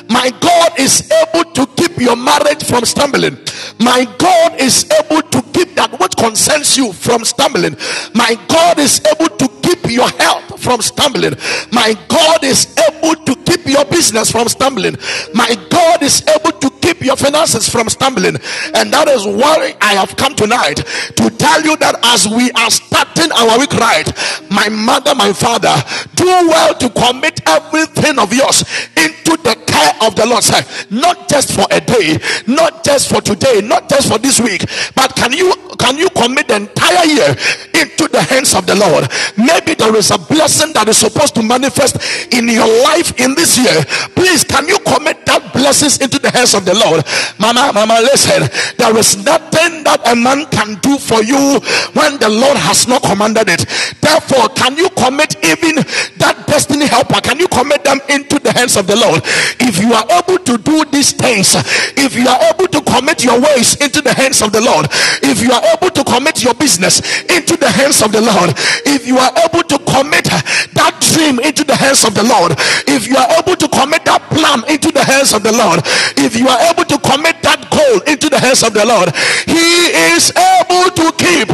[0.08, 3.38] My God is able to keep your marriage from stumbling.
[3.80, 7.76] My God is able to keep that which concerns you from stumbling.
[8.14, 11.34] My God is able to keep your health from stumbling.
[11.72, 14.96] My God is able to keep your business from stumbling.
[15.34, 18.36] My God is able to keep your finances from stumbling.
[18.74, 22.70] And that is why I have come tonight to tell you that as we are
[22.70, 24.06] starting our week right,
[24.50, 25.74] my mother, my father,
[26.14, 28.64] do well to commit everything of yours
[28.96, 30.44] into the care of the Lord.
[30.90, 35.14] Not just for a day, not just for today, not just for this week, but
[35.16, 37.30] can you can you commit the entire year
[37.74, 39.08] into the hands of the Lord?
[39.36, 41.96] Maybe there is a blessing that is supposed to manifest
[42.32, 43.84] in your life in this year.
[44.12, 47.04] Please, can you commit that blessings into the hands of the Lord?
[47.38, 48.44] Mama, mama, listen.
[48.76, 51.60] There is nothing that a man can do for you
[51.96, 53.64] when the Lord has not commanded it.
[54.00, 55.76] Therefore, can you commit even
[56.20, 57.20] that destiny helper?
[57.20, 59.22] Can you commit them into the hands of the Lord?
[59.60, 61.56] If you are able to do these things,
[61.96, 64.86] if you are able to commit your ways into the hands of the Lord,
[65.22, 67.00] if you are able to commit your business
[67.30, 68.52] into the hands of the Lord,
[68.84, 72.56] if you are able to commit that dream into the hands of the Lord,
[72.88, 75.80] if you are able to commit that plan into the hands of the Lord,
[76.16, 79.12] if you are able to commit that goal into the hands of the Lord,
[79.46, 81.48] He is able to keep.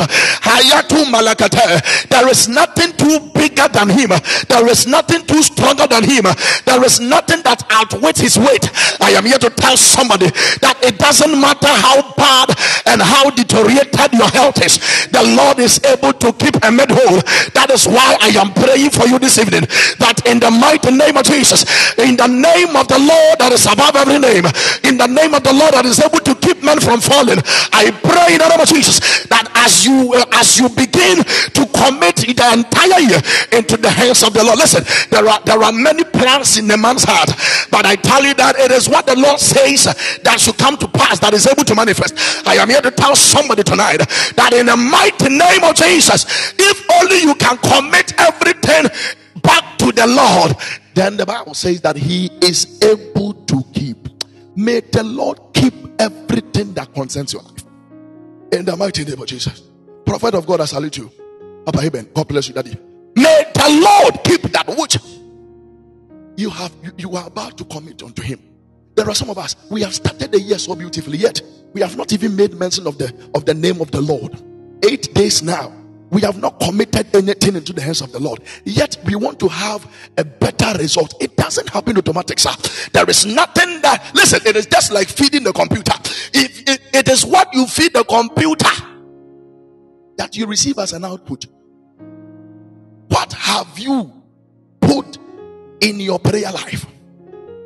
[0.44, 1.80] Hayatu Malakata.
[2.08, 4.10] There is nothing too bigger than Him.
[4.48, 6.24] There is nothing too stronger than Him.
[6.64, 8.70] There is nothing that outweighs His weight.
[9.00, 14.12] I am here to tell somebody that it doesn't matter how bad and how deteriorated
[14.12, 14.78] your health is,
[15.10, 17.20] the Lord is able to keep a made whole.
[17.54, 19.64] That is why I am praying for you this evening
[20.02, 21.64] that in the mighty name of Jesus,
[21.96, 24.44] in the name of the Lord that is above every name,
[24.84, 27.40] in the name of the Lord that is able to keep men from falling,
[27.72, 31.22] I pray in the name of Jesus that as you uh, as you begin
[31.56, 33.20] to commit the entire year
[33.52, 34.58] into the hands of the Lord.
[34.58, 37.30] Listen, there are there are many plans in a man's heart,
[37.70, 39.84] but I tell you that it is what the Lord says
[40.24, 42.14] that should come to pass that is able to manifest.
[42.46, 43.98] I am here to tell somebody tonight
[44.36, 48.88] that in the mighty name of Jesus, if only you can commit everything
[49.42, 50.56] back to the Lord,
[50.94, 54.08] then the Bible says that He is able to keep.
[54.56, 57.59] May the Lord keep everything that concerns your life.
[58.52, 59.62] In the mighty name of Jesus.
[60.04, 61.10] Prophet of God, I salute you.
[61.64, 62.76] Papa Eben, God bless you, Daddy.
[63.14, 64.98] May the Lord keep that which
[66.36, 68.40] you have you, you are about to commit unto him.
[68.96, 71.40] There are some of us, we have started the year so beautifully, yet
[71.72, 74.42] we have not even made mention of the of the name of the Lord.
[74.84, 75.72] Eight days now,
[76.10, 78.40] we have not committed anything into the hands of the Lord.
[78.64, 79.86] Yet we want to have
[80.18, 81.14] a better result.
[81.20, 82.50] It doesn't happen automatic, sir.
[82.92, 85.92] There is nothing that listen, it is just like feeding the computer.
[86.34, 88.68] If it, it is what you feed the computer
[90.16, 91.46] that you receive as an output.
[93.08, 94.12] What have you
[94.80, 95.18] put
[95.80, 96.86] in your prayer life?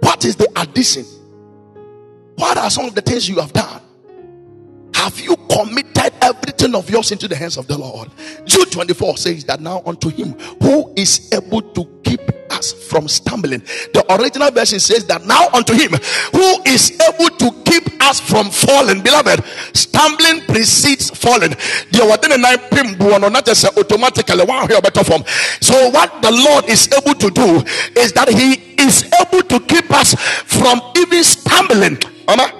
[0.01, 1.05] What is the addition?
[2.37, 3.81] What are some of the things you have done?
[4.95, 5.94] Have you committed
[6.25, 8.10] everything of yours into the hands of the Lord?
[8.44, 12.20] Jude 24 says that now unto him who is able to keep
[12.50, 13.60] us from stumbling.
[13.92, 15.90] The original version says that now unto him
[16.33, 19.02] who is able to keep us from falling.
[19.02, 19.44] Beloved,
[19.75, 21.54] stumbling precedes falling.
[21.90, 22.22] So what
[26.22, 27.62] the Lord is able to do
[28.00, 31.98] is that he is able to keep us from even stumbling.
[32.27, 32.52] Mama,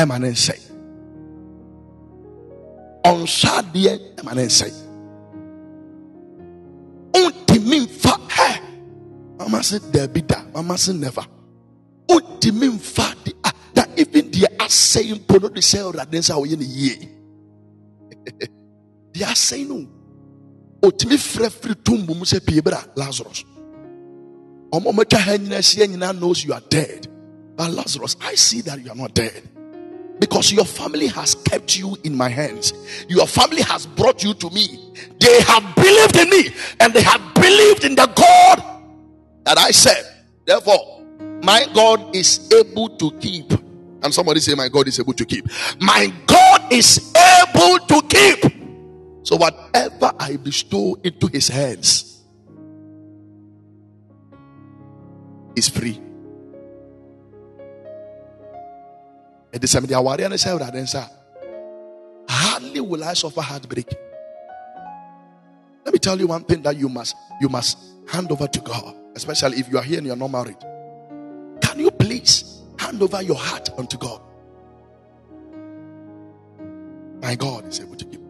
[0.00, 0.56] ɛma ne nsɛe
[3.10, 4.70] ɔnhyɛ adeɛ ɛma ne nsɛe
[7.26, 8.48] ntumi mfa hɛ
[9.38, 11.26] mama se daabi da mama se never
[12.08, 16.40] ntumi mfa de ah that even deɛ asɛe mpo no de hyɛ awurade nsa a
[16.40, 17.08] ɔyɛ no yie
[19.12, 19.86] deɛ asɛe no
[20.82, 21.74] ɔtumi frɛ firi
[22.24, 23.44] sɛ pie bra lazarus.
[24.72, 27.06] Ɔma ɔmatwa ha nyina ahyia nyinaa knows you are dead.
[27.56, 29.42] But lazarus i see that you are not dead
[30.20, 32.74] because your family has kept you in my hands.
[33.08, 34.92] Your family has brought you to me.
[35.18, 38.62] They have believed in me and they have believed in the God
[39.44, 40.04] that I said.
[40.46, 41.02] Therefore,
[41.42, 43.50] my God is able to keep.
[44.02, 45.46] And somebody say, My God is able to keep.
[45.80, 48.52] My God is able to keep.
[49.22, 52.22] So, whatever I bestow into his hands
[55.56, 56.00] is free.
[62.28, 63.92] Hardly will i suffer heartbreak.
[65.84, 67.78] Let me tell you one thing that you must you must
[68.08, 70.56] hand over to god especially if you are here and you're not married
[71.60, 74.20] can you please hand over your heart unto god?
[77.22, 78.20] My god is able to give.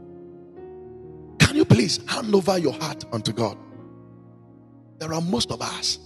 [1.39, 3.57] Can you please hand over your heart unto god?
[4.99, 5.99] There are most of us.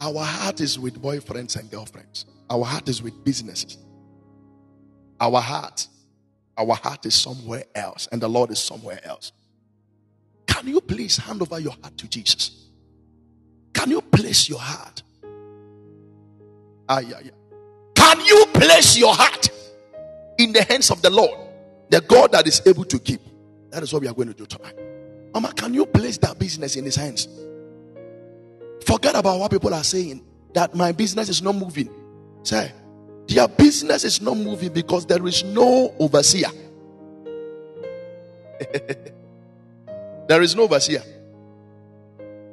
[0.00, 3.78] Our heart is with boyfriends and girlfriends our heart is with businesses.
[5.20, 5.86] Our heart,
[6.56, 9.32] our heart is somewhere else, and the Lord is somewhere else.
[10.46, 12.68] Can you please hand over your heart to Jesus?
[13.72, 15.02] Can you place your heart?
[16.88, 17.30] Ah, yeah, yeah.
[17.94, 19.48] Can you place your heart
[20.38, 21.38] in the hands of the Lord,
[21.90, 23.20] the God that is able to keep?
[23.70, 24.74] That is what we are going to do tonight.
[25.32, 27.28] Mama, can you place that business in his hands?
[28.84, 30.24] Forget about what people are saying
[30.54, 31.88] that my business is not moving.
[32.42, 32.72] Say,
[33.26, 36.48] their business is not moving because there is no overseer.
[40.28, 41.02] there is no overseer.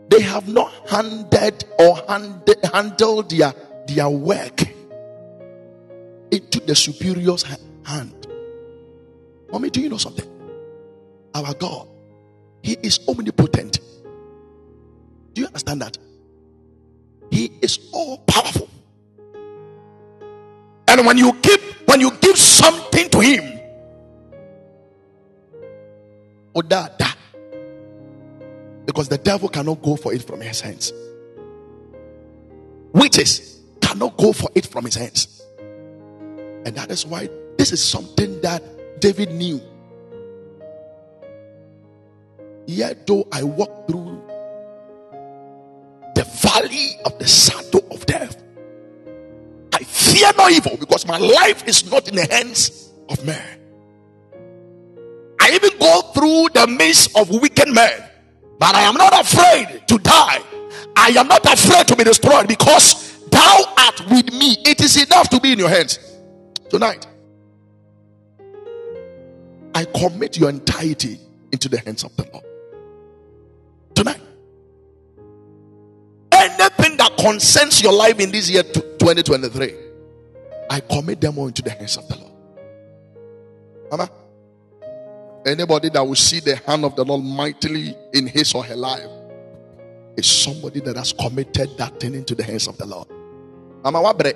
[0.10, 3.54] They have not handed or hand, handled their,
[3.88, 4.62] their work
[6.32, 7.44] into the superior's
[7.84, 8.28] hand.
[9.52, 10.28] Mommy, do you know something?
[11.34, 11.88] Our God,
[12.62, 13.80] He is omnipotent.
[15.34, 15.98] Do you understand that?
[17.32, 18.70] He is all powerful.
[20.88, 23.60] And when you give when you give something to him,
[26.56, 27.16] odada,
[28.86, 30.94] because the devil cannot go for it from his hands.
[32.94, 35.42] Witches cannot go for it from his hands.
[35.58, 39.62] And that is why this is something that David knew.
[42.66, 44.22] Yet though I walk through
[46.16, 47.57] the valley of the I
[50.18, 53.60] fear no evil because my life is not in the hands of man.
[55.40, 58.04] I even go through the midst of wicked men,
[58.60, 60.42] but I am not afraid to die.
[60.96, 64.58] I am not afraid to be destroyed because thou art with me.
[64.66, 66.00] It is enough to be in your hands
[66.70, 67.06] tonight.
[69.76, 71.20] I commit your entirety
[71.52, 72.46] into the hands of the Lord.
[73.94, 74.22] Tonight.
[76.32, 79.87] Anything that concerns your life in this year 2023,
[80.70, 82.32] I commit them all into the hands of the Lord.
[83.92, 84.10] Mama,
[85.46, 89.08] anybody that will see the hand of the Lord mightily in his or her life
[90.18, 93.08] is somebody that has committed that thing into the hands of the Lord.
[93.84, 94.36] Mama, what bread?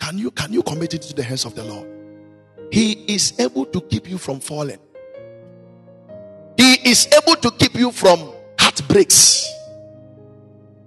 [0.00, 1.88] Can you can you commit it to the hands of the Lord?
[2.72, 4.78] He is able to keep you from falling.
[6.56, 9.48] He is able to keep you from heartbreaks.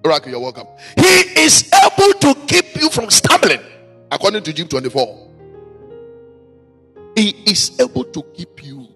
[0.06, 0.68] Oracle, you're welcome.
[0.96, 3.62] He is able to keep you from stumbling,
[4.12, 5.30] according to Job 24.
[7.16, 8.88] He is able to keep you.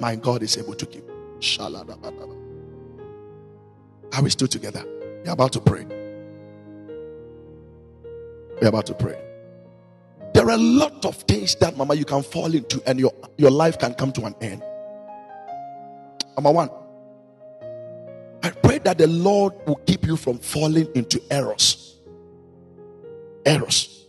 [0.00, 1.04] My God is able to keep.
[4.14, 4.84] Are we still together?
[5.24, 5.84] We're about to pray.
[8.60, 9.20] We're about to pray.
[10.34, 13.50] There are a lot of things that, Mama, you can fall into, and your, your
[13.50, 14.62] life can come to an end.
[16.36, 16.70] Number one,
[18.84, 21.96] that the Lord will keep you from falling into errors.
[23.44, 24.06] Errors.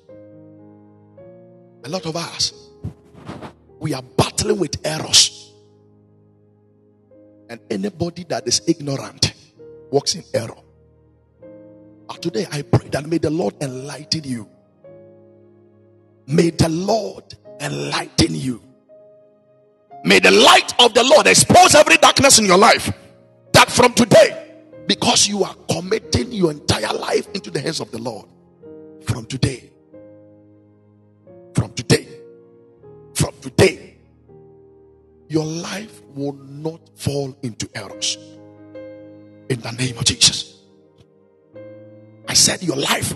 [1.83, 2.53] A lot of us,
[3.79, 5.51] we are battling with errors.
[7.49, 9.33] And anybody that is ignorant
[9.91, 10.55] walks in error.
[12.07, 14.47] But today, I pray that may the Lord enlighten you.
[16.25, 18.61] May the Lord enlighten you
[20.03, 22.91] May the light of the Lord expose every darkness in your life.
[23.53, 24.42] That from today,
[24.87, 28.27] because you are committing your entire life into the hands of the Lord,
[29.05, 29.69] from today,
[31.53, 32.07] from today,
[33.13, 33.95] from today,
[35.27, 38.17] your life will not fall into errors.
[39.49, 40.61] In the name of Jesus.
[42.27, 43.15] I said, Your life,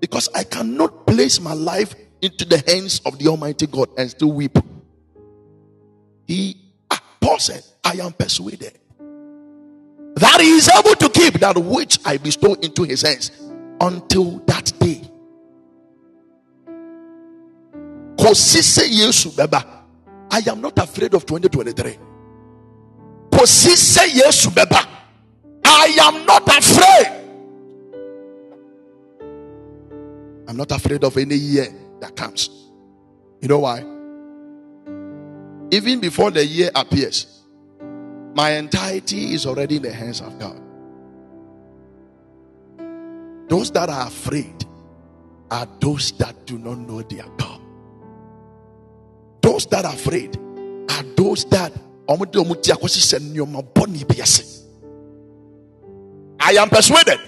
[0.00, 4.32] Because I cannot place my life into the hands of the Almighty God and still
[4.32, 4.56] weep.
[6.26, 6.56] He,
[7.20, 8.78] Paul said, I am persuaded
[10.16, 13.30] that he is able to keep that which I bestow into his hands
[13.80, 15.02] until that day.
[20.30, 21.98] I am not afraid of 2023.
[25.64, 27.06] I am not afraid.
[30.48, 31.66] I'm not afraid of any year
[32.00, 32.48] that comes.
[33.40, 33.80] You know why?
[35.70, 37.42] Even before the year appears,
[38.34, 40.60] my entirety is already in the hands of God.
[43.48, 44.64] Those that are afraid
[45.50, 47.60] are those that do not know their God.
[49.40, 50.36] Those that are afraid
[50.88, 51.72] are those that
[56.46, 57.18] I am persuaded.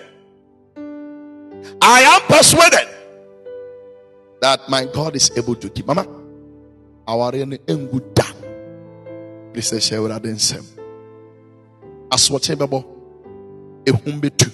[1.81, 2.89] I am persuaded
[4.41, 5.87] that my God is able to keep.
[5.87, 6.07] Mama,
[7.09, 8.27] our enguda.
[9.53, 10.65] Please say, share with nsɛm.
[12.11, 12.85] Asoɔkye bɛbɔ,
[13.87, 14.51] ehum betu,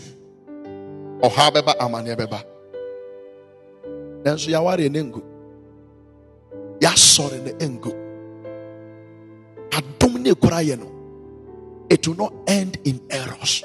[1.21, 2.45] ɔha bɛba, amaneɛ bɛba.
[4.25, 5.23] Nanso yɛaware ne ngu.
[6.81, 8.02] Yɛasɔre.
[10.31, 10.91] Ekura no.
[11.91, 13.63] It will not end in errors.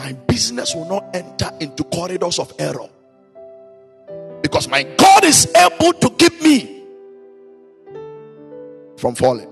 [0.00, 2.88] my business will not enter into corridors of error.
[4.42, 6.84] Because my God is able to keep me
[8.96, 9.48] from falling.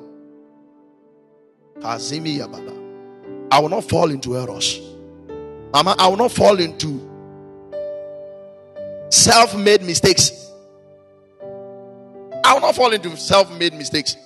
[1.84, 1.98] I
[3.60, 4.80] will not fall into errors.
[5.72, 6.98] Mama, I will not fall into
[9.10, 10.47] self made mistakes.
[12.48, 14.16] I will not fall into self made mistakes.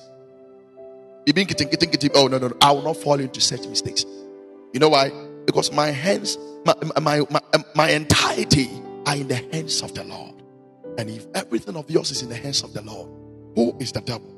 [1.27, 2.57] Oh, no, no, no.
[2.61, 4.07] I will not fall into such mistakes.
[4.73, 5.11] You know why?
[5.45, 8.71] Because my hands, my, my, my, um, my entirety
[9.07, 10.37] are in the hands of the Lord.
[10.99, 13.11] And if everything of yours is in the hands of the Lord,
[13.57, 14.33] who is the devil?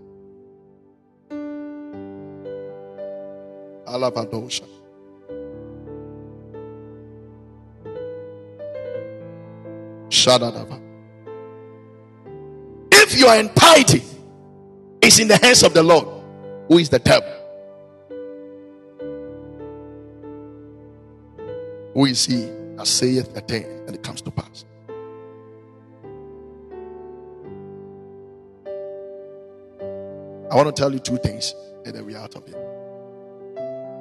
[3.87, 4.67] Alabadosha.
[10.09, 10.94] Shadadaba.
[13.17, 14.03] Your entirety
[15.01, 16.07] is in the hands of the Lord,
[16.69, 17.31] who is the devil?
[21.95, 22.47] Who is he
[22.77, 24.65] that saith a thing and it comes to pass?
[30.51, 31.55] I want to tell you two things
[31.85, 32.61] and then we're out of here.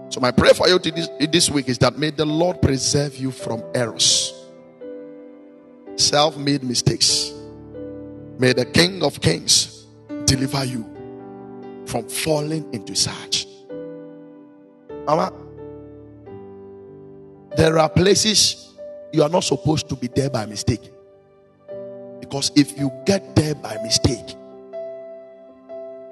[0.09, 3.31] So, my prayer for you this, this week is that may the Lord preserve you
[3.31, 4.33] from errors,
[5.95, 7.32] self made mistakes.
[8.39, 9.85] May the King of Kings
[10.25, 10.85] deliver you
[11.85, 13.47] from falling into such.
[15.05, 15.31] Mama,
[17.55, 18.73] there are places
[19.11, 20.89] you are not supposed to be there by mistake.
[22.19, 24.35] Because if you get there by mistake,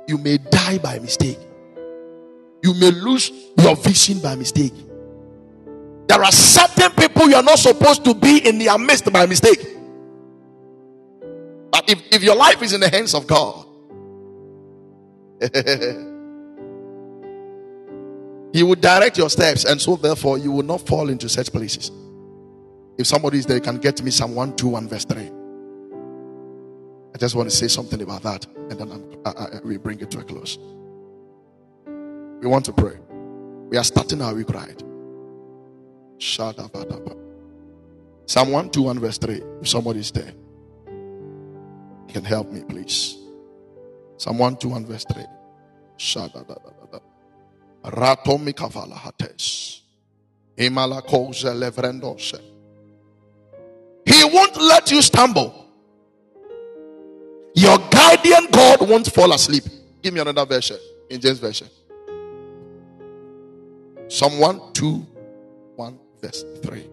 [0.08, 1.40] you may die by mistake.
[2.64, 4.74] You may lose your vision by mistake.
[6.08, 9.66] There are certain people you are not supposed to be in their midst by mistake.
[11.88, 13.66] If, if your life is in the hands of God,
[18.54, 21.90] He will direct your steps, and so therefore you will not fall into such places.
[22.98, 25.32] If somebody is there, you can get me Psalm 121, verse 3.
[27.14, 30.12] I just want to say something about that, and then I, I, we bring it
[30.12, 30.58] to a close.
[31.86, 32.98] We want to pray.
[33.70, 34.84] We are starting our week right.
[36.20, 36.56] Psalm
[38.28, 39.42] 121, verse 3.
[39.62, 40.34] If somebody is there,
[42.12, 43.18] can help me, please.
[44.18, 45.26] Psalm 121, verse 3.
[47.84, 49.82] Ratomikavala hates.
[50.58, 52.40] Imalakoze levrendose.
[54.06, 55.66] He won't let you stumble.
[57.56, 59.64] Your guardian God won't fall asleep.
[60.02, 60.78] Give me another version
[61.10, 61.68] in James version.
[64.08, 65.08] Psalm 1, 2,
[65.76, 66.90] 1, verse 3.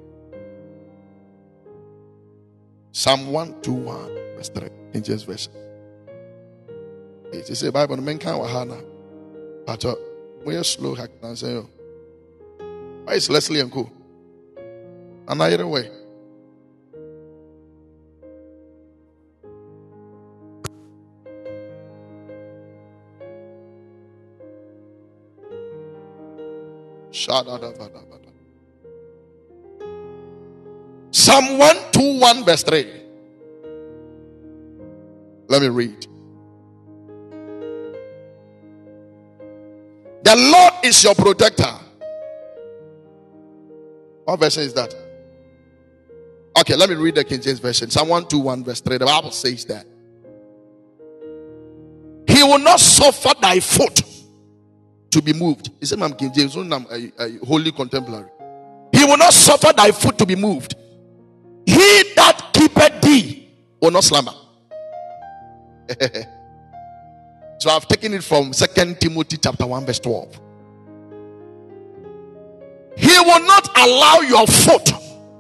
[2.92, 5.48] Psalm 1, 2, 1, verse 3 in just verse
[7.32, 8.82] It is a Bible, Bible, men can't wahana.
[9.66, 9.94] But uh,
[10.44, 11.68] we're slow, I can say, oh?
[13.04, 13.90] Why is Leslie and Co?
[15.26, 15.90] And I way.
[31.10, 32.97] Psalm 121, verse 3.
[35.48, 36.06] Let me read.
[40.22, 41.72] The Lord is your protector.
[44.24, 44.94] What version is that?
[46.58, 47.88] Okay, let me read the King James Version.
[47.88, 48.98] Psalm 121, verse 3.
[48.98, 49.86] The Bible says that
[52.26, 54.02] He will not suffer thy foot
[55.12, 55.70] to be moved.
[55.80, 58.28] He said, "I'm King James, I'm a, a holy contemporary.
[58.92, 60.74] He will not suffer thy foot to be moved.
[61.64, 63.48] He that keepeth thee
[63.80, 64.32] will not slumber.
[67.58, 70.40] so I've taken it from Second Timothy chapter 1, verse 12.
[72.96, 74.92] He will not allow your foot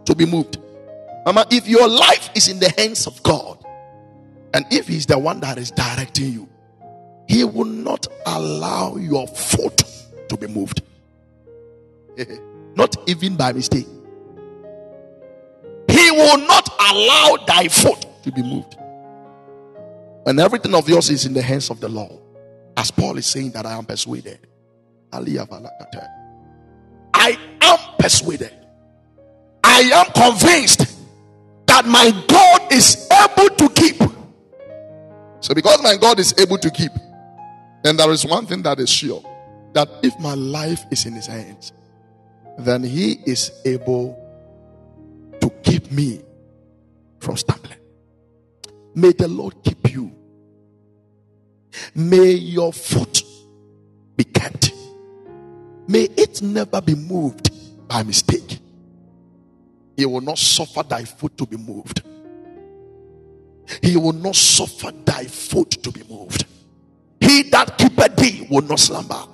[0.06, 0.58] to be moved.
[1.26, 3.58] Mama, if your life is in the hands of God,
[4.54, 6.48] and if He's the one that is directing you,
[7.26, 9.82] He will not allow your foot
[10.28, 10.82] to be moved.
[12.74, 13.86] not even by mistake.
[15.88, 18.76] He will not allow thy foot to be moved.
[20.28, 22.20] When everything of yours is in the hands of the Lord,
[22.76, 24.46] as Paul is saying that I am persuaded.
[25.10, 25.20] I
[27.62, 28.52] am persuaded.
[29.64, 30.80] I am convinced
[31.64, 34.02] that my God is able to keep.
[35.40, 36.92] So, because my God is able to keep,
[37.82, 39.22] then there is one thing that is sure
[39.72, 41.72] that if my life is in his hands,
[42.58, 44.14] then he is able
[45.40, 46.20] to keep me
[47.18, 47.78] from stumbling.
[48.94, 49.77] May the Lord keep.
[51.94, 53.22] May your foot
[54.16, 54.72] be kept.
[55.86, 57.50] May it never be moved
[57.88, 58.58] by mistake.
[59.96, 62.02] He will not suffer thy foot to be moved.
[63.82, 66.46] He will not suffer thy foot to be moved.
[67.20, 69.24] He that keepeth thee will not slumber.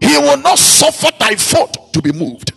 [0.00, 2.52] He will not suffer thy foot to be moved.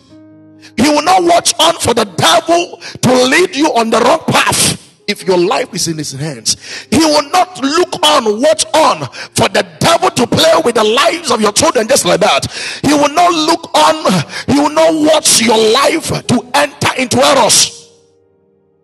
[0.76, 4.83] He will not watch on for the devil to lead you on the wrong path.
[5.06, 6.56] If your life is in his hands,
[6.90, 11.30] he will not look on, watch on for the devil to play with the lives
[11.30, 12.50] of your children just like that.
[12.82, 17.92] He will not look on, he will not watch your life to enter into errors.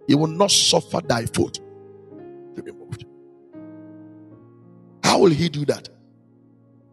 [0.07, 1.55] He will not suffer thy foot
[2.55, 3.07] to be moved.
[5.03, 5.89] How will he do that?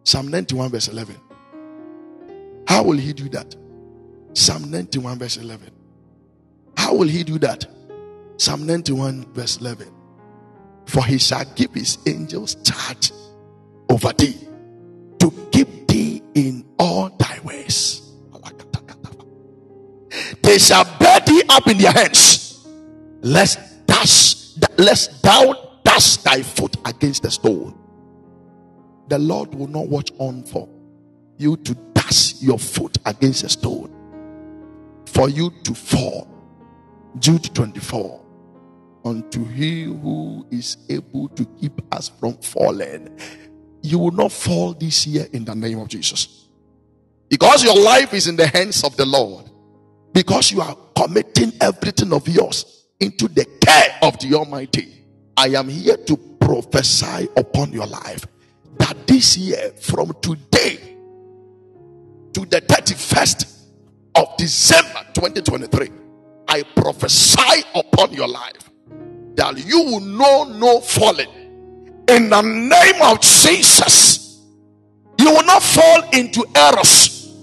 [0.03, 1.17] Psalm 91, verse 11.
[2.67, 3.55] How will he do that?
[4.33, 5.71] Psalm 91, verse 11.
[6.77, 7.65] How will he do that?
[8.37, 9.93] Psalm 91, verse 11.
[10.85, 13.11] For he shall give his angels charge
[13.89, 14.37] over thee
[15.19, 18.03] to keep thee in all thy ways.
[20.41, 22.65] They shall bear thee up in their hands,
[23.21, 27.77] lest dash, lest thou dash thy foot against the stone.
[29.09, 30.69] The Lord will not watch on for
[31.37, 33.93] you to dash your foot against a stone
[35.07, 36.27] for you to fall.
[37.19, 38.26] Jude 24.
[39.07, 43.17] Unto he who is able to keep us from falling.
[43.81, 46.47] You will not fall this year in the name of Jesus.
[47.29, 49.49] Because your life is in the hands of the Lord.
[50.11, 54.93] Because you are committing everything of yours into the care of the Almighty.
[55.37, 58.27] I am here to prophesy upon your life
[58.77, 60.97] that this year, from today
[62.33, 63.67] to the 31st
[64.15, 65.91] of December 2023,
[66.49, 68.66] I prophesy upon your life
[69.37, 71.29] that you will know no falling.
[72.09, 74.41] In the name of Jesus,
[75.19, 77.33] you will not fall into errors.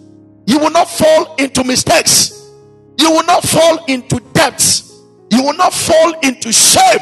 [0.47, 2.51] You will not fall into mistakes.
[2.99, 5.01] You will not fall into debts.
[5.31, 6.99] You will not fall into shame.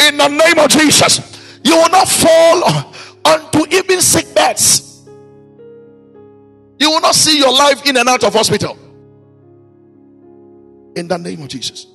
[0.00, 2.92] In the name of Jesus, you will not fall
[3.24, 5.04] onto even sick beds.
[6.78, 8.76] You will not see your life in and out of hospital
[10.96, 11.86] in the name of Jesus.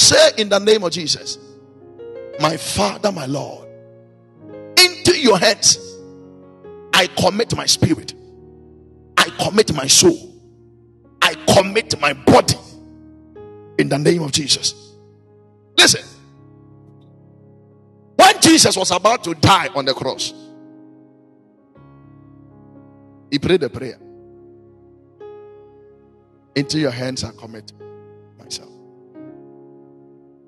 [0.00, 1.36] Say in the name of Jesus,
[2.40, 3.68] my Father, my Lord,
[4.78, 5.78] into your hands
[6.94, 8.14] I commit my spirit,
[9.18, 10.42] I commit my soul,
[11.20, 12.56] I commit my body
[13.78, 14.94] in the name of Jesus.
[15.76, 16.06] Listen,
[18.16, 20.32] when Jesus was about to die on the cross,
[23.30, 23.98] he prayed a prayer.
[26.56, 27.74] Into your hands I commit.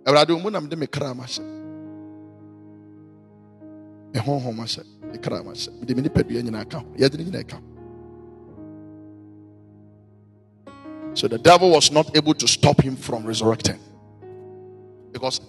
[0.04, 1.42] Awurade mu nam de me kra ma hyɛ.
[4.14, 5.80] Ahyɛ, me kra ma hyɛ.
[5.80, 6.86] Mede me nipadua nyinaa ka ho.
[6.96, 7.62] Yɛde nyinaa ka ho.
[11.14, 13.78] So the devil was not able to stop him from resurrecting.
[15.12, 15.40] Because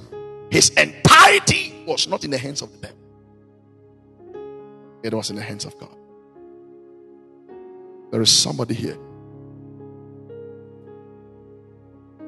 [0.50, 2.98] his entirety was not in the hands of the devil.
[5.04, 5.96] It was in the hands of God.
[8.12, 8.98] There is somebody here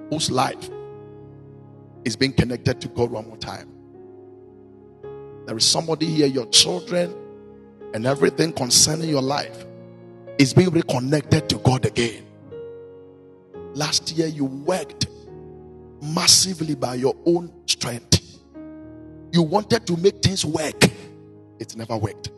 [0.10, 0.70] whose life
[2.06, 3.70] is being connected to God one more time.
[5.46, 7.14] There is somebody here, your children
[7.94, 9.66] and everything concerning your life
[10.38, 12.26] is being reconnected to God again.
[13.74, 15.08] Last year, you worked
[16.02, 18.40] massively by your own strength.
[19.32, 20.86] You wanted to make things work,
[21.60, 22.32] it never worked.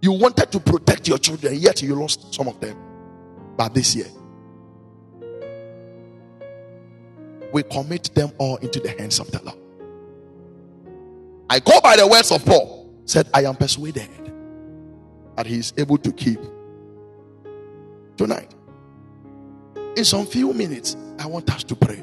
[0.00, 2.76] You wanted to protect your children, yet you lost some of them.
[3.56, 4.06] But this year,
[7.52, 9.58] we commit them all into the hands of the Lord.
[11.50, 14.08] I go by the words of Paul, said, I am persuaded
[15.36, 16.40] that he is able to keep
[18.16, 18.54] tonight.
[19.96, 22.02] In some few minutes, I want us to pray.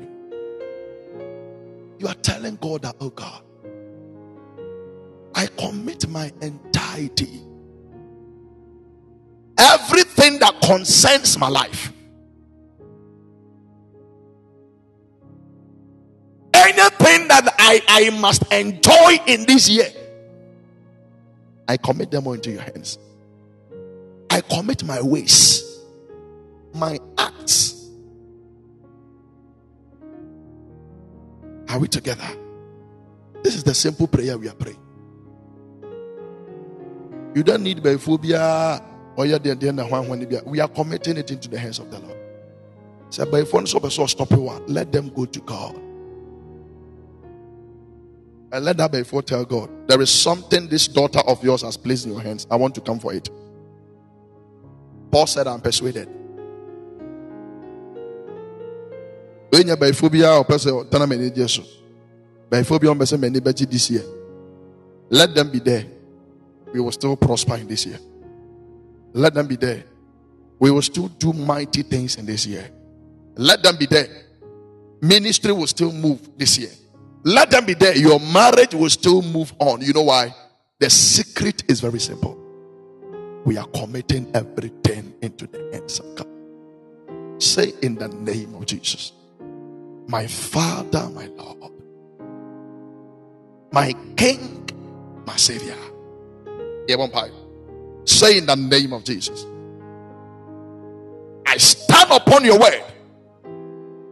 [2.00, 3.42] You are telling God that, oh God,
[5.36, 7.42] I commit my entirety,
[9.58, 11.92] everything that concerns my life.
[16.78, 19.88] Anything that I, I must enjoy in this year,
[21.68, 22.98] I commit them all into your hands.
[24.30, 25.82] I commit my ways,
[26.74, 27.90] my acts.
[31.70, 32.28] Are we together?
[33.42, 34.80] This is the simple prayer we are praying.
[37.36, 38.82] You don't need phobia
[39.16, 42.18] or you're the We are committing it into the hands of the Lord.
[43.10, 44.70] So by phone so stop it.
[44.70, 45.85] Let them go to God.
[48.52, 52.06] And let that before tell God, there is something this daughter of yours has placed
[52.06, 52.48] in your hands.
[52.50, 53.30] I want to come for it.
[55.12, 56.08] Paul said, I'm persuaded.
[59.50, 61.30] When you're by phobia or person, tell me
[62.50, 64.04] by phobia on person, many this year.
[65.10, 65.86] Let them be there.
[66.74, 68.00] We will still prosper in this year.
[69.14, 69.84] Let them be there.
[70.60, 72.70] We will still do mighty things in this year.
[73.36, 74.08] Let them be there.
[75.02, 76.72] Ministry will still move this year.
[77.26, 77.98] Let them be there.
[77.98, 79.82] Your marriage will still move on.
[79.82, 80.34] You know why?
[80.80, 82.40] The secret is very simple.
[83.46, 87.42] We are committing everything into the hands of God.
[87.42, 89.12] Say in the name of Jesus,
[90.08, 91.72] my Father, my Lord,
[93.72, 94.70] my King,
[95.26, 95.76] my Savior.
[98.06, 99.48] Say in the name of Jesus,
[101.48, 102.84] I stand upon your word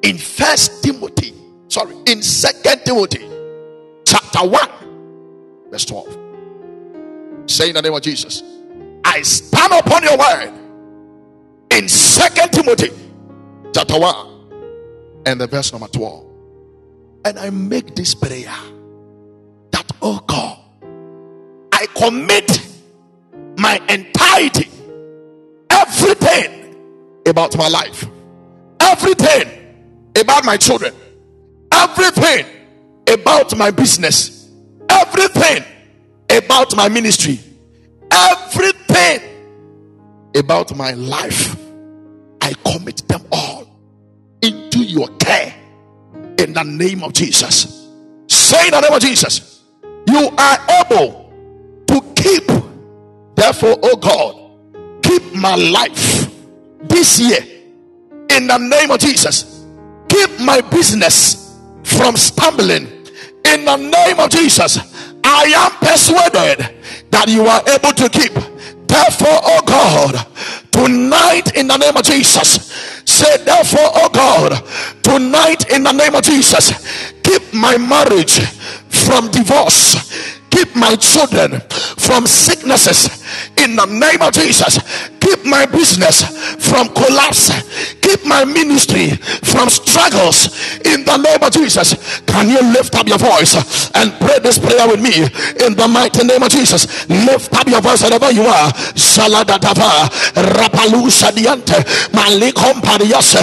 [0.02, 1.34] in First Timothy
[1.74, 3.28] sorry, in Second Timothy
[4.06, 4.70] chapter 1,
[5.72, 6.18] verse 12.
[7.48, 8.44] Say in the name of Jesus,
[9.04, 10.54] I stand upon your word
[11.72, 12.92] in Second Timothy
[13.74, 16.28] chapter 1 and the verse number 12.
[17.26, 18.54] And I make this prayer
[19.72, 20.60] that, oh God,
[21.72, 22.62] I commit
[23.58, 24.70] my entirety,
[25.72, 26.76] everything
[27.26, 28.06] about my life,
[28.80, 29.50] everything
[30.16, 30.94] about my children,
[31.74, 32.46] everything
[33.08, 34.50] about my business,
[34.90, 35.64] everything
[36.30, 37.40] about my ministry,
[38.12, 39.22] everything
[40.36, 41.56] about my life,
[42.42, 43.66] I commit them all
[44.42, 45.54] into your care
[46.40, 47.90] in the name of Jesus.
[48.28, 49.64] Say in the name of Jesus,
[50.08, 51.32] you are able
[51.88, 52.48] to keep,
[53.36, 56.30] therefore, oh God, keep my life
[56.84, 57.40] this year
[58.30, 59.66] in the name of Jesus.
[60.10, 61.43] Keep my business
[61.98, 62.88] from stumbling.
[63.46, 64.80] In the name of Jesus,
[65.24, 66.76] I am persuaded
[67.12, 68.34] that you are able to keep.
[68.88, 70.26] Therefore, oh God,
[70.72, 72.72] tonight in the name of Jesus,
[73.06, 74.64] say, therefore, oh God,
[75.04, 76.72] tonight in the name of Jesus,
[77.24, 78.40] keep my marriage
[78.90, 81.60] from divorce keep my children
[81.98, 83.23] from sicknesses
[83.58, 84.80] in the name of Jesus.
[85.20, 86.24] Keep my business
[86.70, 87.52] from collapse.
[88.02, 89.12] Keep my ministry
[89.44, 90.52] from struggles
[90.86, 91.96] in the name of Jesus.
[92.26, 93.56] Can you lift up your voice
[93.96, 95.24] and pray this prayer with me
[95.66, 97.08] in the mighty name of Jesus?
[97.10, 98.72] Lift up your voice wherever you are.
[98.96, 101.80] Saladadava Rapalusha diante
[102.12, 103.36] Malikom Parias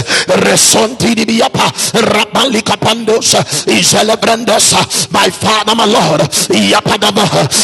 [0.44, 1.72] Resonti dibiapa
[2.12, 3.34] Rapalika Pandos
[3.66, 4.74] Iselebrandes
[5.12, 6.20] my father my Lord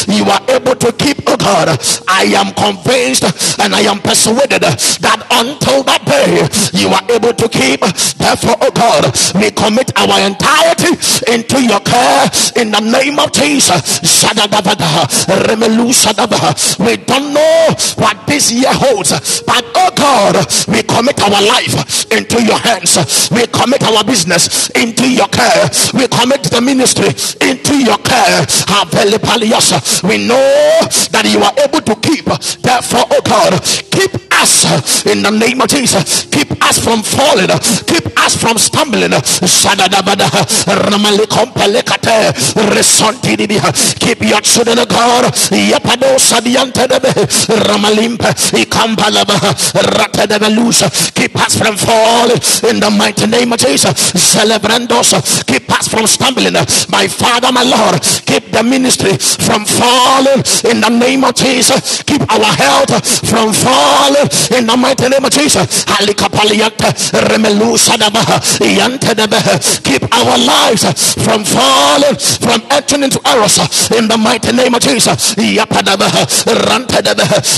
[0.07, 1.69] you are able to keep oh God
[2.17, 3.21] I am convinced
[3.61, 7.85] and I am persuaded that until that day you are able to keep.
[8.17, 10.97] Therefore, oh God, we commit our entirety
[11.29, 12.25] into your care
[12.57, 14.01] in the name of Jesus.
[16.79, 19.13] We don't know what this year holds,
[19.45, 20.41] but oh God,
[20.73, 23.29] we commit our life into your hands.
[23.29, 25.69] We commit our business into your care.
[25.93, 27.13] We commit the ministry
[27.45, 28.41] into your care.
[30.01, 30.81] We know
[31.13, 32.25] that you are able to keep.
[32.63, 33.59] Therefore, oh God,
[33.91, 36.25] keep us in the name of Jesus.
[36.31, 37.49] Keep us from falling.
[37.85, 39.11] Keep us from stumbling.
[43.99, 45.25] Keep your children, oh God.
[48.57, 49.35] Ikampalaba
[49.97, 51.13] Ratadevelusa.
[51.13, 52.39] Keep us from falling
[52.69, 53.93] in the mighty name of Jesus.
[54.13, 55.45] Celebrandos.
[55.45, 56.53] Keep us from stumbling.
[56.89, 58.01] My Father, my Lord.
[58.25, 61.96] Keep the ministry from falling in the name of Jesus.
[62.05, 62.91] Keep our health
[63.27, 65.85] from falling in the mighty name of Jesus.
[69.83, 70.83] Keep our lives
[71.23, 73.57] from falling, from entering into errors
[73.91, 75.35] in the mighty name of Jesus.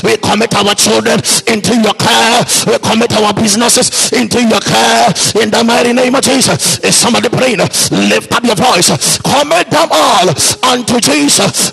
[0.04, 2.46] We commit our children into your care.
[2.68, 6.80] We commit our businesses into your care in the mighty name of Jesus.
[6.80, 7.60] Is somebody praying?
[7.60, 8.90] Lift up your voice.
[9.20, 10.30] Commit them all
[10.64, 11.72] unto Jesus.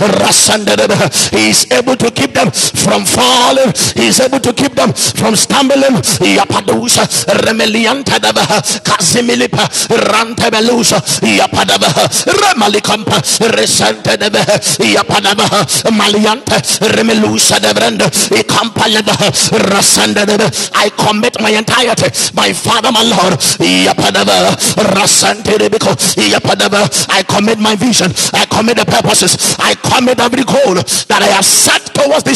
[1.31, 3.73] He is able to keep them from falling.
[3.95, 5.97] He's able to keep them from stumbling.
[6.21, 7.07] Yapadusha
[7.45, 8.43] remelianta daba
[8.83, 11.89] kazimilipa rantebelusha yapadaba
[12.41, 13.21] remalikampa
[13.57, 14.39] resente debe
[14.95, 15.45] yapadaba
[15.93, 16.57] maliante
[16.95, 18.05] remelusha debrende
[18.41, 19.13] ikampaleba
[19.71, 20.45] rasende debe
[20.75, 24.57] I commit my entirety my father my lord yapadaba
[24.95, 25.91] rasente debiko
[26.31, 31.29] yapadaba I commit my vision I commit the purposes I commit every goal that I
[31.29, 32.36] have set towards this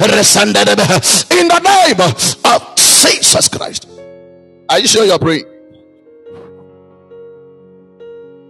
[0.00, 2.00] in the name
[2.44, 3.88] of Jesus Christ.
[4.68, 5.44] Are you sure you're praying?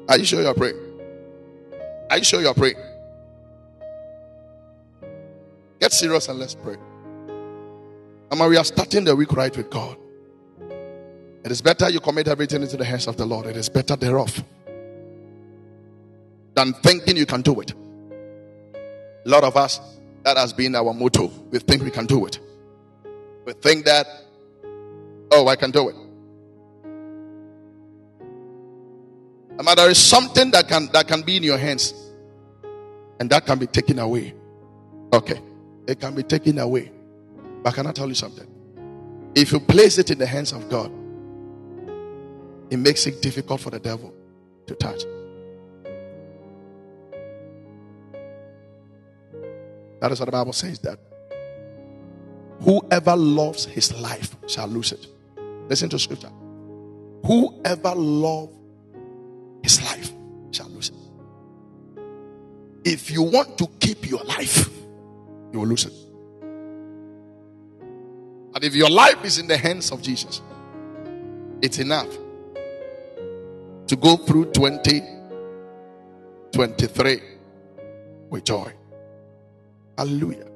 [0.08, 0.76] Are you sure you're praying?
[2.10, 2.76] Are you sure you're praying?
[5.80, 6.76] Get serious and let's pray.
[8.30, 9.96] Amma, we are starting the week right with God.
[11.44, 13.46] It is better you commit everything into the hands of the Lord.
[13.46, 14.44] It is better thereof
[16.54, 17.72] than thinking you can do it.
[17.72, 19.80] A lot of us,
[20.24, 21.30] that has been our motto.
[21.50, 22.38] We think we can do it.
[23.44, 24.06] We think that,
[25.30, 25.96] oh, I can do it.
[29.56, 31.92] But there is something that can that can be in your hands,
[33.20, 34.32] and that can be taken away.
[35.12, 35.40] Okay,
[35.86, 36.90] it can be taken away.
[37.62, 38.46] But can I tell you something?
[39.34, 40.90] If you place it in the hands of God,
[42.70, 44.14] it makes it difficult for the devil
[44.66, 45.02] to touch.
[50.00, 50.98] That is what the Bible says that
[52.60, 55.06] whoever loves his life shall lose it.
[55.68, 56.30] Listen to scripture.
[57.24, 58.52] Whoever loves
[59.62, 60.12] his life
[60.50, 60.96] shall lose it.
[62.84, 64.68] If you want to keep your life,
[65.52, 65.92] you will lose it.
[68.54, 70.40] And if your life is in the hands of Jesus,
[71.60, 72.08] it's enough
[73.88, 77.20] to go through 2023
[78.30, 78.72] with joy.
[79.98, 80.46] Hallelujah.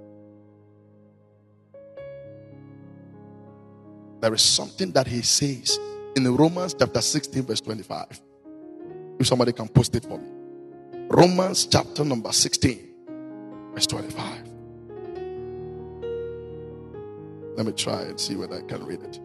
[4.20, 5.80] There is something that he says
[6.14, 8.20] in Romans chapter 16, verse 25.
[9.18, 10.28] If somebody can post it for me.
[11.08, 12.88] Romans chapter number 16,
[13.74, 14.44] verse 25.
[17.56, 19.18] Let me try and see whether I can read it.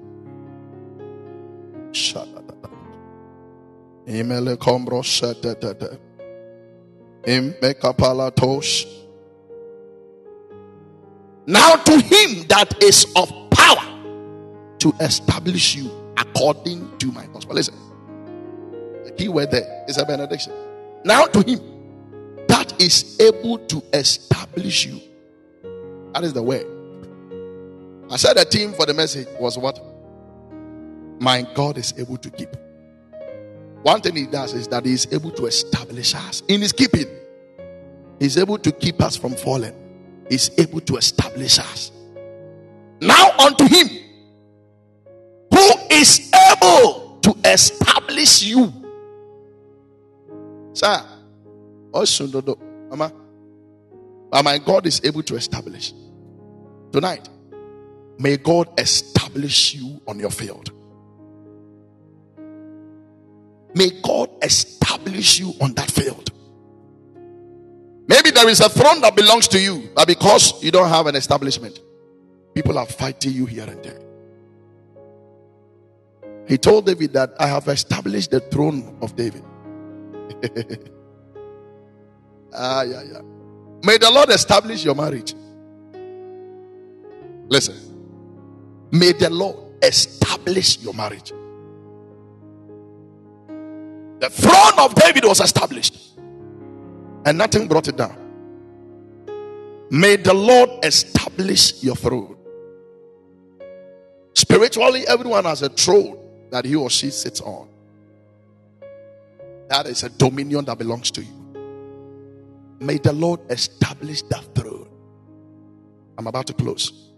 [7.23, 9.06] Imekapalatos.
[11.47, 13.83] Now to him that is of power
[14.79, 17.55] to establish you according to my gospel.
[17.55, 17.73] Listen
[19.07, 20.51] the key word there is a benediction.
[21.05, 21.61] Now to him
[22.49, 24.99] that is able to establish you.
[26.13, 26.65] That is the word.
[28.11, 29.79] I said the theme for the message was what?
[31.21, 32.49] My God is able to keep.
[33.83, 37.07] One thing he does is that he is able to establish us in his keeping.
[38.19, 39.86] He's able to keep us from falling.
[40.29, 41.91] He's able to establish us.
[42.99, 43.87] Now unto him
[45.51, 48.73] who is able to establish you
[50.77, 51.03] Sir,
[51.91, 52.27] also,
[52.87, 53.11] Mama,
[54.29, 55.91] but my God is able to establish.
[56.91, 57.27] Tonight,
[58.19, 60.71] may God establish you on your field.
[63.73, 66.29] May God establish you on that field.
[68.37, 71.81] There is a throne that belongs to you, but because you don't have an establishment,
[72.53, 73.99] people are fighting you here and there.
[76.47, 79.43] He told David that I have established the throne of David.
[82.53, 83.21] ah, yeah, yeah.
[83.83, 85.33] May the Lord establish your marriage.
[87.47, 87.75] Listen.
[88.91, 91.31] May the Lord establish your marriage.
[94.19, 95.97] The throne of David was established,
[97.25, 98.26] and nothing brought it down.
[99.89, 102.37] May the Lord establish your throne.
[104.33, 106.17] Spiritually, everyone has a throne
[106.51, 107.67] that he or she sits on.
[109.69, 111.33] That is a dominion that belongs to you.
[112.79, 114.87] May the Lord establish that throne.
[116.17, 117.11] I'm about to close.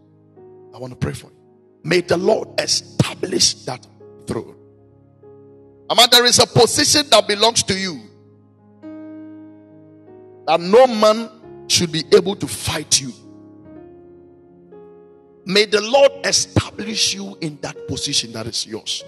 [0.74, 1.38] I want to pray for you.
[1.84, 3.86] May the Lord establish that
[4.28, 4.56] throne.
[5.90, 8.00] Ama, there is a position that belongs to you
[10.46, 11.30] that no man
[11.70, 13.14] should be able to fight you.
[15.46, 19.04] May the Lord establish you in that position that is yours.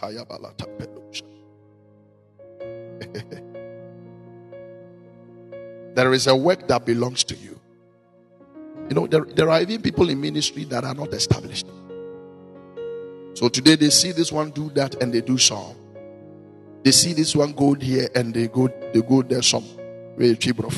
[5.94, 7.58] there is a work that belongs to you.
[8.88, 11.66] You know, there, there are even people in ministry that are not established.
[13.34, 15.74] So today they see this one do that and they do some.
[16.86, 19.64] They see this one gold here and they go they go there some.
[20.16, 20.68] Very cheaper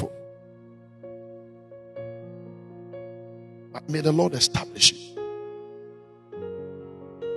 [3.87, 5.19] May the Lord establish it.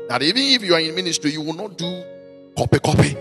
[0.08, 2.02] That even if you are in ministry, you will not do
[2.58, 3.18] copy copy.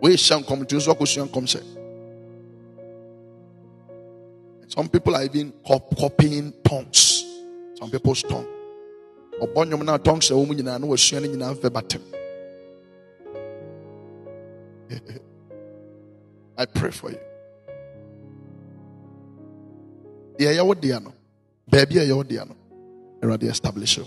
[0.00, 1.60] We come to come say.
[4.68, 7.26] Some people are even copying tongues.
[7.78, 8.48] Some people's tongue.
[9.42, 12.21] ɔbɔ na tongues a no nyinaa mfɛ batem
[16.58, 17.18] I pray for you.
[20.38, 21.12] deɛ ɛyɛ wo deɛ no
[21.70, 22.56] baabi a ɛyɛ wo deɛ no
[23.22, 24.04] awurade establish o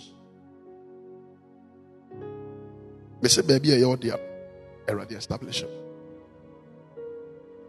[3.21, 4.23] bɛsɛ baabi a ɛyɛ wo deɛ no
[4.93, 5.69] awurade establish o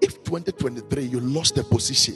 [0.00, 2.14] if 2023 you lost a position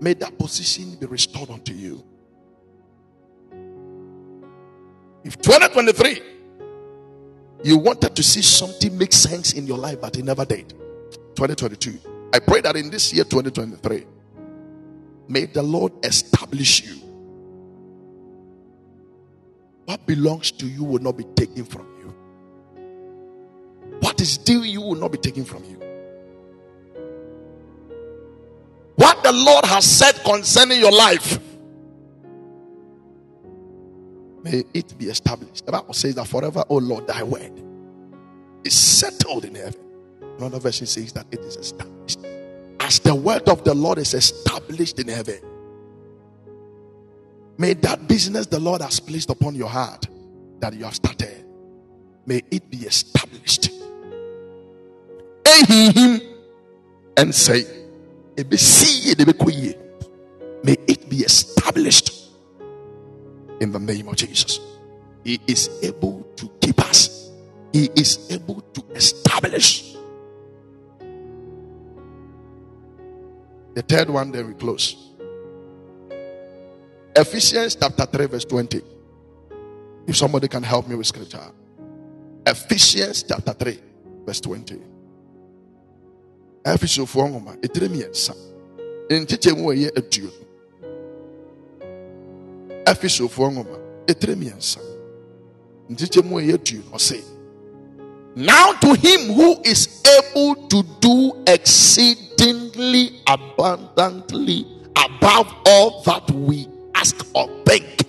[0.00, 2.04] May that position be restored unto you.
[5.24, 6.22] If 2023
[7.64, 10.70] you wanted to see something make sense in your life, but it never did.
[11.36, 11.98] 2022.
[12.32, 14.06] I pray that in this year, 2023,
[15.28, 17.02] may the Lord establish you.
[19.86, 22.14] What belongs to you will not be taken from you.
[24.00, 25.80] What is due you will not be taken from you.
[28.96, 31.38] What the Lord has said concerning your life,
[34.46, 35.66] may it be established.
[35.66, 37.50] The Bible says that forever, oh Lord, thy word
[38.64, 39.80] is settled in heaven.
[40.38, 42.20] Another version says that it is established.
[42.78, 45.40] As the word of the Lord is established in heaven,
[47.58, 50.06] may that business the Lord has placed upon your heart
[50.60, 51.44] that you have started,
[52.24, 53.70] may it be established.
[57.16, 57.64] and say,
[60.66, 60.95] May it
[63.60, 64.60] in the name of Jesus.
[65.24, 67.30] He is able to keep us,
[67.72, 69.94] He is able to establish.
[73.74, 74.96] The third one, then we close.
[77.14, 78.82] Ephesians chapter 3, verse 20.
[80.06, 81.40] If somebody can help me with scripture.
[82.46, 83.78] Ephesians chapter 3,
[84.24, 84.80] verse 20.
[86.66, 88.34] afisofoɔ nwoma ɛtire mmiɛnsa
[89.10, 90.45] nkyekyɛ mu ɛyɛ aduonu
[92.86, 94.78] afisofoɔ nwoma ɛtire mmiɛnsa
[95.90, 97.22] nkyekyɛ mu ɛyɛ
[98.36, 104.66] now to him who is able to do exceedingly abundantly
[104.96, 108.02] above all that we ask or think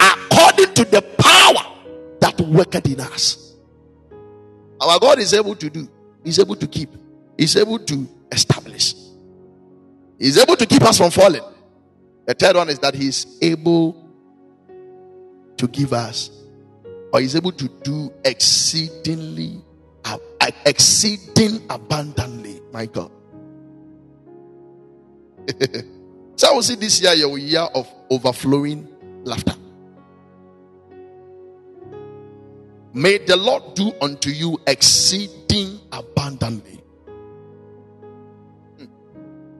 [0.00, 1.64] according to the power
[2.20, 3.54] that worketh in us
[4.80, 5.88] our god is able to do
[6.24, 6.90] he's able to keep
[7.36, 8.94] He's able to establish.
[10.18, 11.42] He's able to keep us from falling.
[12.26, 14.01] The third one is that he's able
[15.56, 16.30] to give us,
[17.12, 19.62] or is able to do exceedingly,
[20.04, 20.18] uh,
[20.66, 22.60] exceeding abundantly.
[22.72, 23.10] My God.
[26.36, 28.88] so I will see this year your year of overflowing
[29.24, 29.54] laughter.
[32.94, 36.82] May the Lord do unto you exceeding abundantly.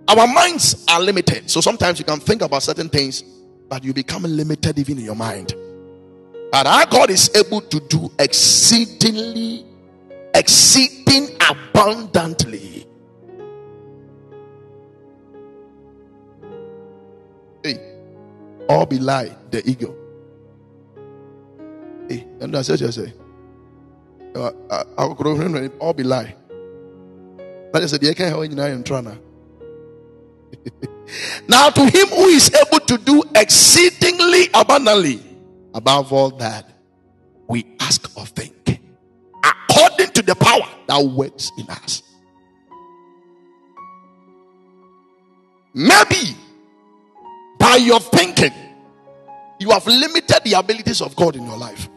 [0.09, 1.49] Our minds are limited.
[1.49, 3.22] So sometimes you can think about certain things,
[3.68, 5.55] but you become limited even in your mind.
[6.53, 9.64] But our God is able to do exceedingly,
[10.34, 12.86] exceeding abundantly.
[17.64, 17.78] Hey,
[18.68, 19.96] all be lie, the ego.
[22.07, 23.14] Hey, and that's what you say.
[24.34, 24.84] Uh, uh,
[25.80, 26.36] all be lie.
[27.74, 29.18] Is the can't help you in Trana.
[31.48, 35.32] Now to him who is able to do exceedingly abundantly
[35.75, 36.66] above all that
[37.49, 38.81] we ask or think,
[39.45, 42.03] according to the power that works in us.
[45.75, 46.37] Maybe
[47.59, 48.53] by your thinking,
[49.59, 51.89] you have limited the abilities of God in your life.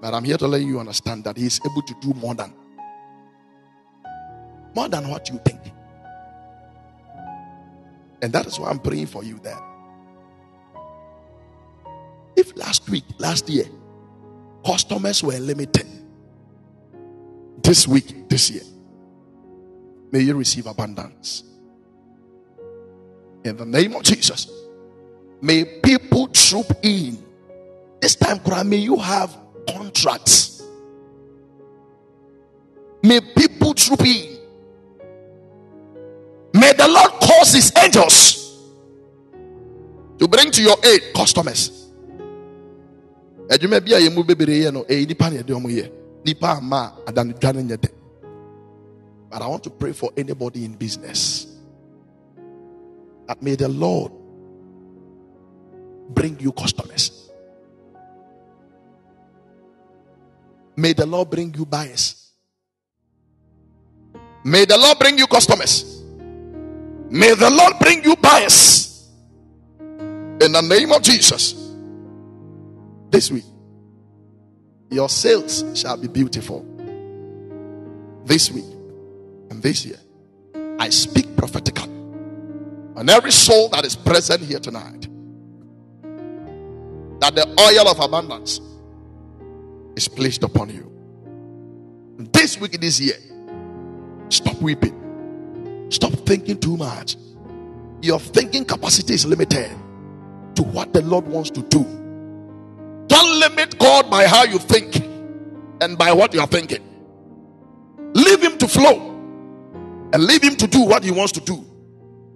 [0.00, 2.52] But I'm here to let you understand that He is able to do more than
[4.74, 5.60] more than what you think.
[8.22, 9.60] And that is why I'm praying for you there.
[12.42, 13.66] If last week, last year,
[14.66, 15.86] customers were limited,
[17.62, 18.64] this week, this year,
[20.10, 21.44] may you receive abundance.
[23.44, 24.50] In the name of Jesus,
[25.40, 27.16] may people troop in.
[28.00, 29.36] This time, may you have
[29.68, 30.64] contracts.
[33.04, 34.38] May people troop in.
[36.54, 38.58] May the Lord cause his angels
[40.18, 41.81] to bring to your aid customers.
[43.48, 45.90] Adwuma bi a yɛn mu bebree yɛ no ɛyɛ nipa na yɛde wɔn yɛ.
[46.24, 47.88] Nipa ama nyɛ dɛ
[49.30, 51.46] but i want to pray for anybody in business.
[53.26, 54.12] That may the lord
[56.10, 57.30] bring you customers.
[60.76, 62.32] May the lord bring you buyers.
[64.44, 66.02] May the lord bring you customers.
[67.12, 69.06] May the Lord bring you buyers.
[69.78, 71.61] In the name of Jesus.
[73.12, 73.44] This week,
[74.90, 76.64] your sales shall be beautiful.
[78.24, 78.64] This week
[79.50, 79.98] and this year,
[80.78, 81.92] I speak prophetically
[82.96, 85.08] on every soul that is present here tonight
[87.20, 88.62] that the oil of abundance
[89.94, 90.90] is placed upon you.
[92.32, 93.16] This week, this year,
[94.30, 95.86] stop weeping.
[95.90, 97.16] Stop thinking too much.
[98.00, 99.70] Your thinking capacity is limited
[100.54, 102.01] to what the Lord wants to do.
[103.82, 104.96] God by how you think
[105.80, 106.82] and by what you are thinking.
[108.14, 109.10] Leave Him to flow
[110.12, 111.66] and leave Him to do what He wants to do.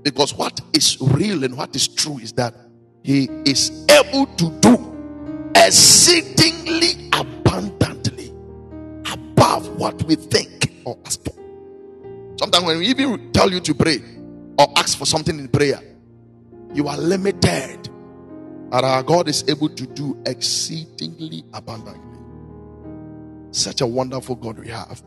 [0.03, 2.53] Because what is real and what is true is that
[3.05, 8.29] He is able to do exceedingly abundantly
[9.13, 11.35] above what we think or ask for.
[12.39, 14.03] Sometimes when we even tell you to pray
[14.59, 15.81] or ask for something in prayer,
[16.75, 17.89] you are limited.
[18.71, 22.19] But our God is able to do exceedingly abundantly.
[23.53, 25.03] Such a wonderful God we have.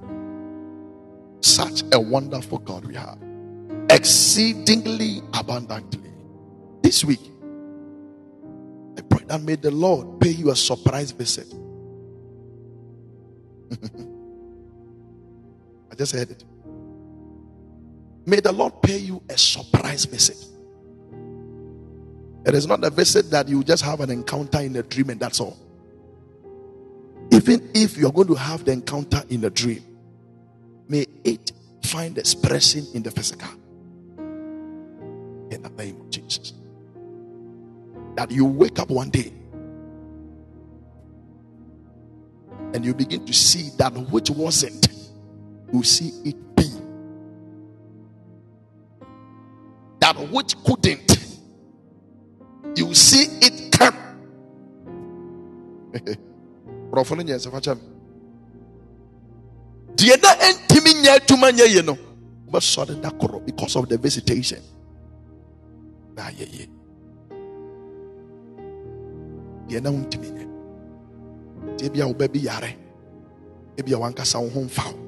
[1.41, 3.20] Such a wonderful God we have.
[3.89, 6.12] Exceedingly abundantly.
[6.82, 7.22] This week,
[8.97, 11.53] I pray that may the Lord pay you a surprise visit.
[15.91, 16.43] I just heard it.
[18.26, 20.38] May the Lord pay you a surprise visit.
[22.45, 25.20] It is not a visit that you just have an encounter in a dream and
[25.20, 25.57] that's all.
[27.32, 29.83] Even if you're going to have the encounter in a dream,
[30.87, 31.51] may it
[31.83, 33.49] find expression in the physical.
[34.17, 36.53] In the name of Jesus.
[38.16, 39.33] That you wake up one day
[42.74, 44.87] and you begin to see that which wasn't,
[45.74, 46.70] you see it be.
[49.99, 50.79] that which couldn't,
[57.00, 57.82] Brɔfo no nyɛ nsɛm akyɛ me.
[59.96, 61.97] Deɛ na ɛntumi nyɛ adwuma nyɛ yie no,
[62.47, 64.62] wobɛsɔre da korɔ because of the visitation.
[66.16, 66.70] Na ayɛ yie.
[69.67, 70.46] Deɛ na wontumi nyɛ.
[71.78, 72.76] Deɛ bi a woba bi yare.
[73.78, 75.00] Ebi a wankasa wo ho mfa wo.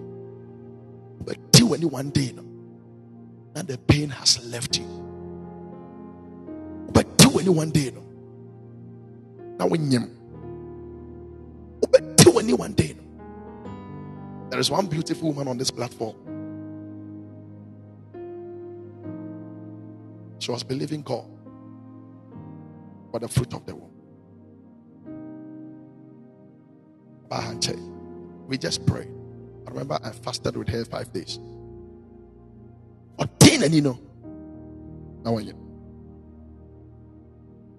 [1.26, 2.44] Wobɛti w'ani one day no
[3.54, 4.86] that the pain has left you.
[6.94, 8.02] But do any one day, no.
[9.60, 9.92] Now when
[11.82, 12.04] you but
[12.44, 12.96] any one day.
[14.50, 16.16] There is one beautiful woman on this platform.
[20.40, 21.26] She was believing God
[23.12, 23.88] for the fruit of the womb.
[28.48, 29.08] We just pray.
[29.66, 31.40] I remember I fasted with her five days
[33.22, 33.94] ɔtee n'ani no
[35.24, 35.54] na wɔnyɛ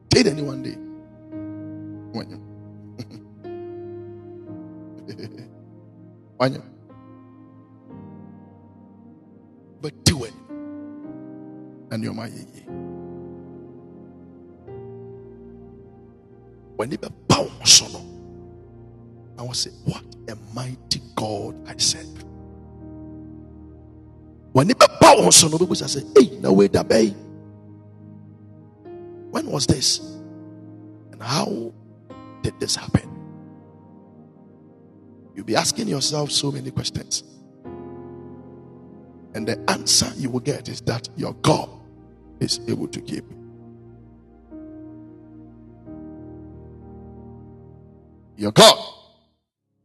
[0.09, 0.77] tee n'ani one day
[2.15, 2.39] wɔnyɛ
[9.83, 10.41] bɛti w'ani
[11.91, 12.63] na nneɛma yɛ yie
[16.77, 18.01] When he bow so no.
[19.39, 22.25] I will say, What a mighty God I serve.
[24.53, 27.15] When he bow so no, people say, Hey, no way that bay.
[29.31, 30.01] When was this?
[31.13, 31.73] And how
[32.43, 33.12] did this happen?
[35.35, 37.25] You'll be asking yourself so many questions.
[39.35, 41.71] And the answer you will get is that your God
[42.41, 43.25] is able to keep.
[48.37, 48.77] Your God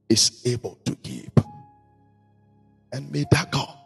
[0.10, 1.40] is able to keep.
[2.92, 3.78] And may that God,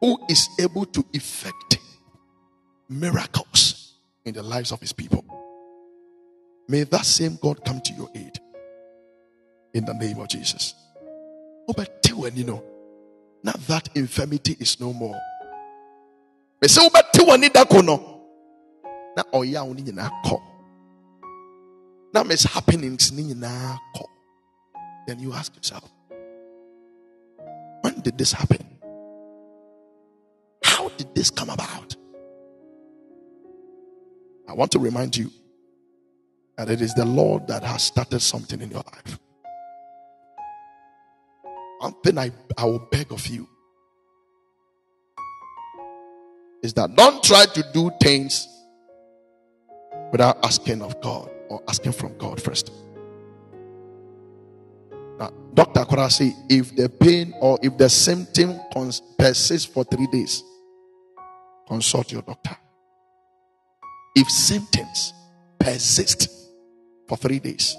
[0.00, 1.78] who is able to effect
[2.88, 3.94] miracles
[4.24, 5.24] in the lives of his people,
[6.68, 8.38] may that same God come to your aid
[9.74, 10.74] in the name of Jesus.
[11.68, 15.20] Now that infirmity is no more.
[19.16, 20.42] Now.
[22.14, 24.08] Now, miss happenings in a call.
[25.06, 25.90] Then you ask yourself,
[27.80, 28.64] when did this happen?
[30.62, 31.96] How did this come about?
[34.48, 35.30] I want to remind you
[36.56, 39.18] that it is the Lord that has started something in your life.
[41.84, 43.46] One thing I, I will beg of you
[46.62, 48.48] is that don't try to do things
[50.10, 52.72] without asking of God or asking from God first.
[55.18, 55.80] Now, Dr.
[55.80, 58.58] Korasi, if the pain or if the symptom
[59.18, 60.42] persists for three days,
[61.68, 62.56] consult your doctor.
[64.16, 65.12] If symptoms
[65.58, 66.30] persist
[67.06, 67.76] for three days,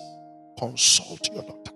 [0.59, 1.74] consult your doctor.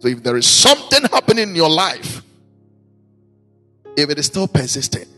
[0.00, 2.22] So if there is something happening in your life,
[3.96, 5.08] if it is still persistent,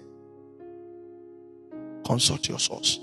[2.04, 2.98] consult your source.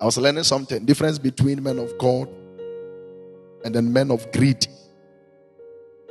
[0.00, 2.28] I was learning something difference between men of God
[3.64, 4.66] and then men of greed.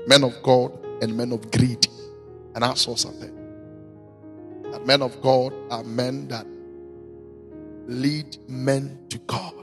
[0.08, 1.88] Men of God and men of greed.
[2.54, 3.34] And I saw something.
[4.72, 6.46] That men of God are men that
[7.88, 9.54] lead men to God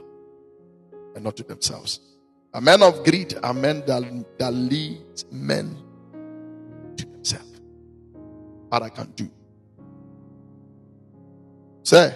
[1.15, 1.99] and not to themselves.
[2.55, 4.03] A man of greed are men that,
[4.37, 4.53] that
[5.31, 5.75] men
[6.97, 7.59] to themselves.
[8.69, 9.29] What I can do.
[11.81, 12.13] Say,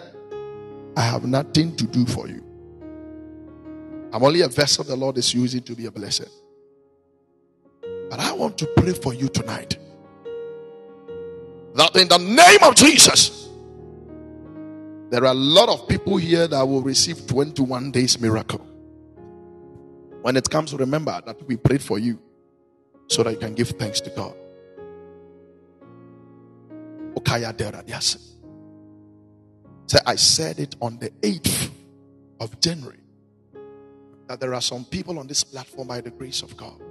[0.95, 2.43] I have nothing to do for you.
[4.13, 6.29] I'm only a vessel the Lord is using to be a blessing.
[8.09, 9.77] But I want to pray for you tonight.
[11.73, 13.49] That in the name of Jesus,
[15.09, 18.76] there are a lot of people here that will receive 21 days miracle.
[20.27, 22.19] When it comes, remember that we prayed for you
[23.07, 24.35] so that you can give thanks to God.
[27.15, 28.33] Okaya Deradias.
[29.85, 31.71] Say, I said it on the 8th
[32.41, 32.99] of January
[34.27, 36.81] that there are some people on this platform by the grace of God.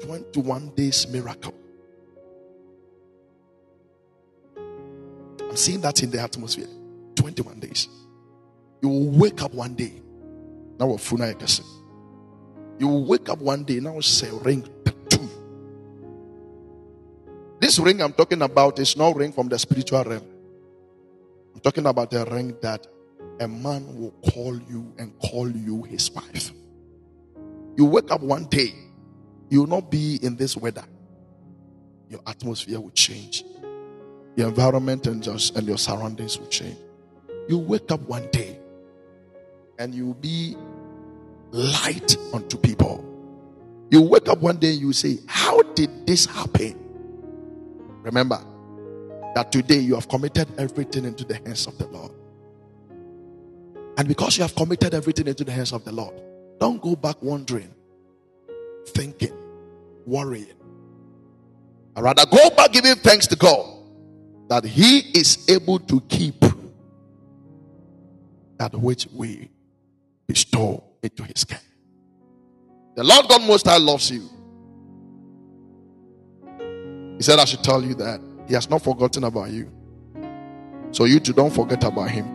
[0.00, 1.52] 21 days miracle.
[4.56, 6.68] I'm seeing that in the atmosphere.
[7.16, 7.86] 21 days.
[8.80, 9.92] You will wake up one day.
[10.80, 10.96] Now,
[12.78, 14.68] you will wake up one day now say ring.
[17.60, 20.24] This ring I'm talking about is not ring from the spiritual realm.
[21.54, 22.86] I'm talking about a ring that
[23.40, 26.52] a man will call you and call you his wife.
[27.76, 28.74] You wake up one day,
[29.48, 30.84] you will not be in this weather.
[32.08, 33.44] Your atmosphere will change.
[34.36, 36.78] Your environment and just and your surroundings will change.
[37.48, 38.58] You wake up one day
[39.80, 40.56] and you will be
[41.50, 43.04] light unto people.
[43.90, 46.78] You wake up one day and you say, How did this happen?
[48.02, 48.40] Remember
[49.34, 52.12] that today you have committed everything into the hands of the Lord.
[53.96, 56.14] And because you have committed everything into the hands of the Lord,
[56.60, 57.72] don't go back wondering,
[58.88, 59.36] thinking,
[60.06, 60.46] worrying.
[61.96, 63.82] I rather go back giving thanks to God
[64.48, 66.44] that He is able to keep
[68.58, 69.50] that which we
[70.26, 71.60] bestow into his care.
[72.96, 74.28] The Lord God Most High loves you.
[77.16, 79.70] He said, I should tell you that he has not forgotten about you.
[80.90, 82.26] So you too don't forget about him.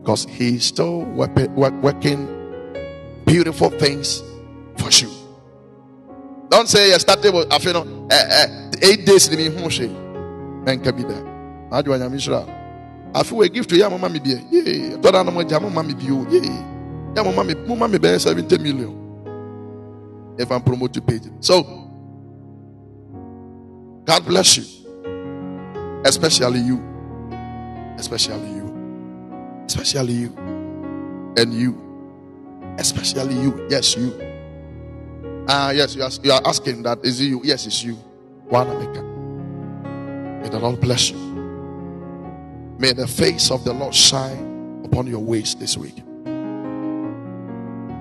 [0.00, 2.26] Because he's still working
[3.26, 4.22] beautiful things
[4.78, 5.10] for you.
[6.50, 10.80] Don't say you started with I feel eh, eh, eight days in me say men
[10.82, 11.24] can be there.
[11.70, 11.96] How do I?
[13.14, 14.08] I feel a gift to you, mamma.
[14.24, 15.94] Yeah, I thought I'm a mamma.
[15.98, 16.24] Yeah.
[16.30, 16.77] Yeah,
[17.14, 19.08] my mommy, my mommy bear 70 million.
[20.38, 21.22] If I'm promoted page.
[21.40, 21.62] So
[24.04, 24.64] God bless you.
[26.04, 26.82] Especially you.
[27.98, 29.62] Especially you.
[29.66, 30.34] Especially you.
[31.36, 32.74] And you.
[32.78, 33.66] Especially you.
[33.68, 34.14] Yes, you.
[35.48, 37.04] Ah, yes, you are, you are asking that.
[37.04, 37.40] Is it you?
[37.44, 37.94] Yes, it's you.
[38.48, 39.02] One America.
[40.42, 41.18] May the Lord bless you.
[42.78, 45.96] May the face of the Lord shine upon your ways this week.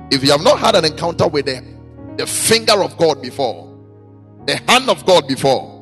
[0.09, 1.63] If you have not had an encounter with the,
[2.17, 3.77] the finger of God before,
[4.45, 5.73] the hand of God before,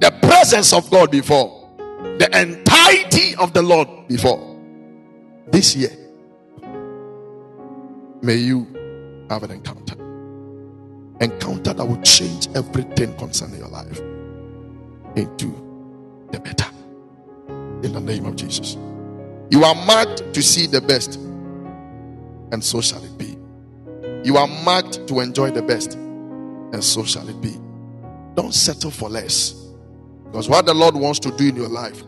[0.00, 1.68] the presence of God before,
[2.18, 4.58] the entirety of the Lord before,
[5.48, 5.90] this year,
[8.22, 8.66] may you
[9.30, 9.94] have an encounter.
[11.20, 14.00] Encounter that will change everything concerning your life
[15.16, 15.48] into
[16.30, 16.66] the better.
[17.82, 18.76] In the name of Jesus.
[19.50, 21.18] You are marked to see the best
[22.52, 23.36] and so shall it be.
[24.24, 27.56] You are marked to enjoy the best, and so shall it be.
[28.34, 29.52] Don't settle for less.
[30.24, 32.02] Because what the Lord wants to do in your life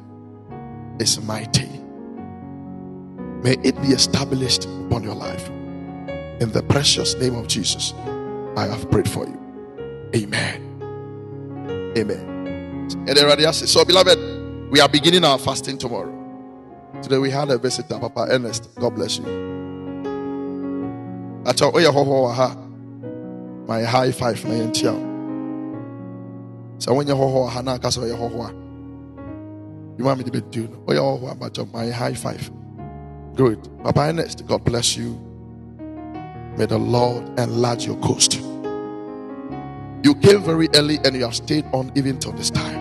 [0.99, 1.69] is mighty.
[3.43, 5.49] May it be established upon your life.
[6.41, 7.95] In the precious name of Jesus,
[8.57, 10.11] I have prayed for you.
[10.15, 10.65] Amen.
[11.97, 13.47] Amen.
[13.53, 16.15] So, beloved, we are beginning our fasting tomorrow.
[17.03, 18.75] Today we had a visitor, Papa Ernest.
[18.77, 19.58] God bless you
[21.49, 22.57] akyɛ woyɛ hɔhɔ wɔ ha.
[23.67, 25.05] Ma yɛ high five na yɛntia wo.
[26.79, 28.53] Sɛ wonyɛ hɔhɔ wɔ ha na aka sɛ ɔyɛ hɔhɔ a
[29.97, 32.51] dwuma mede bɛdu no woyɛ hɔhɔ a bakyɛ ma yɛ high five.
[33.35, 33.59] Good.
[33.83, 35.19] Papa ernest god bless you.
[36.57, 38.41] May the lord enlarge your coast.
[40.03, 42.79] You came very early and you have stayed on even till this time.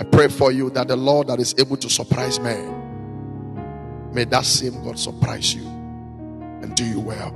[0.00, 4.44] I pray for you that the Lord that is able to surprise men, may that
[4.44, 5.71] same God surprise you
[6.62, 7.32] and do you well.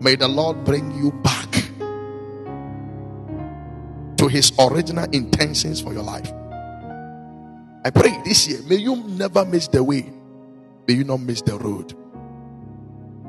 [0.00, 1.50] May the Lord bring you back
[4.16, 6.32] to his original intentions for your life.
[7.84, 10.10] I pray this year, may you never miss the way,
[10.88, 11.94] may you not miss the road.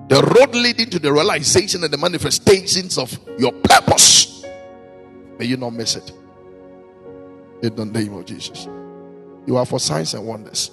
[0.09, 4.45] The road leading to the realization and the manifestations of your purpose,
[5.38, 6.11] may you not miss it.
[7.61, 8.68] In the name of Jesus.
[9.45, 10.72] You are for signs and wonders,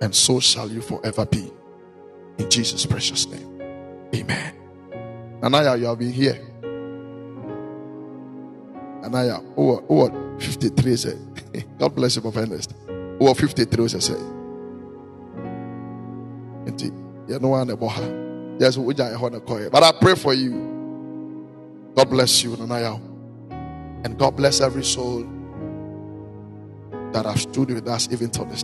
[0.00, 1.50] and so shall you forever be.
[2.38, 3.60] In Jesus' precious name.
[4.14, 4.54] Amen.
[5.42, 6.40] Anaya, you have been here.
[9.04, 11.18] Anaya, oh, oh, 53 said.
[11.78, 12.66] God bless you, my friend.
[13.20, 14.34] Oh, 53 said.
[17.26, 17.98] You know one about
[18.60, 21.90] Yes, we But I pray for you.
[21.96, 22.94] God bless you, Anaya.
[24.04, 25.26] And God bless every soul
[27.12, 28.62] that have stood with us even till this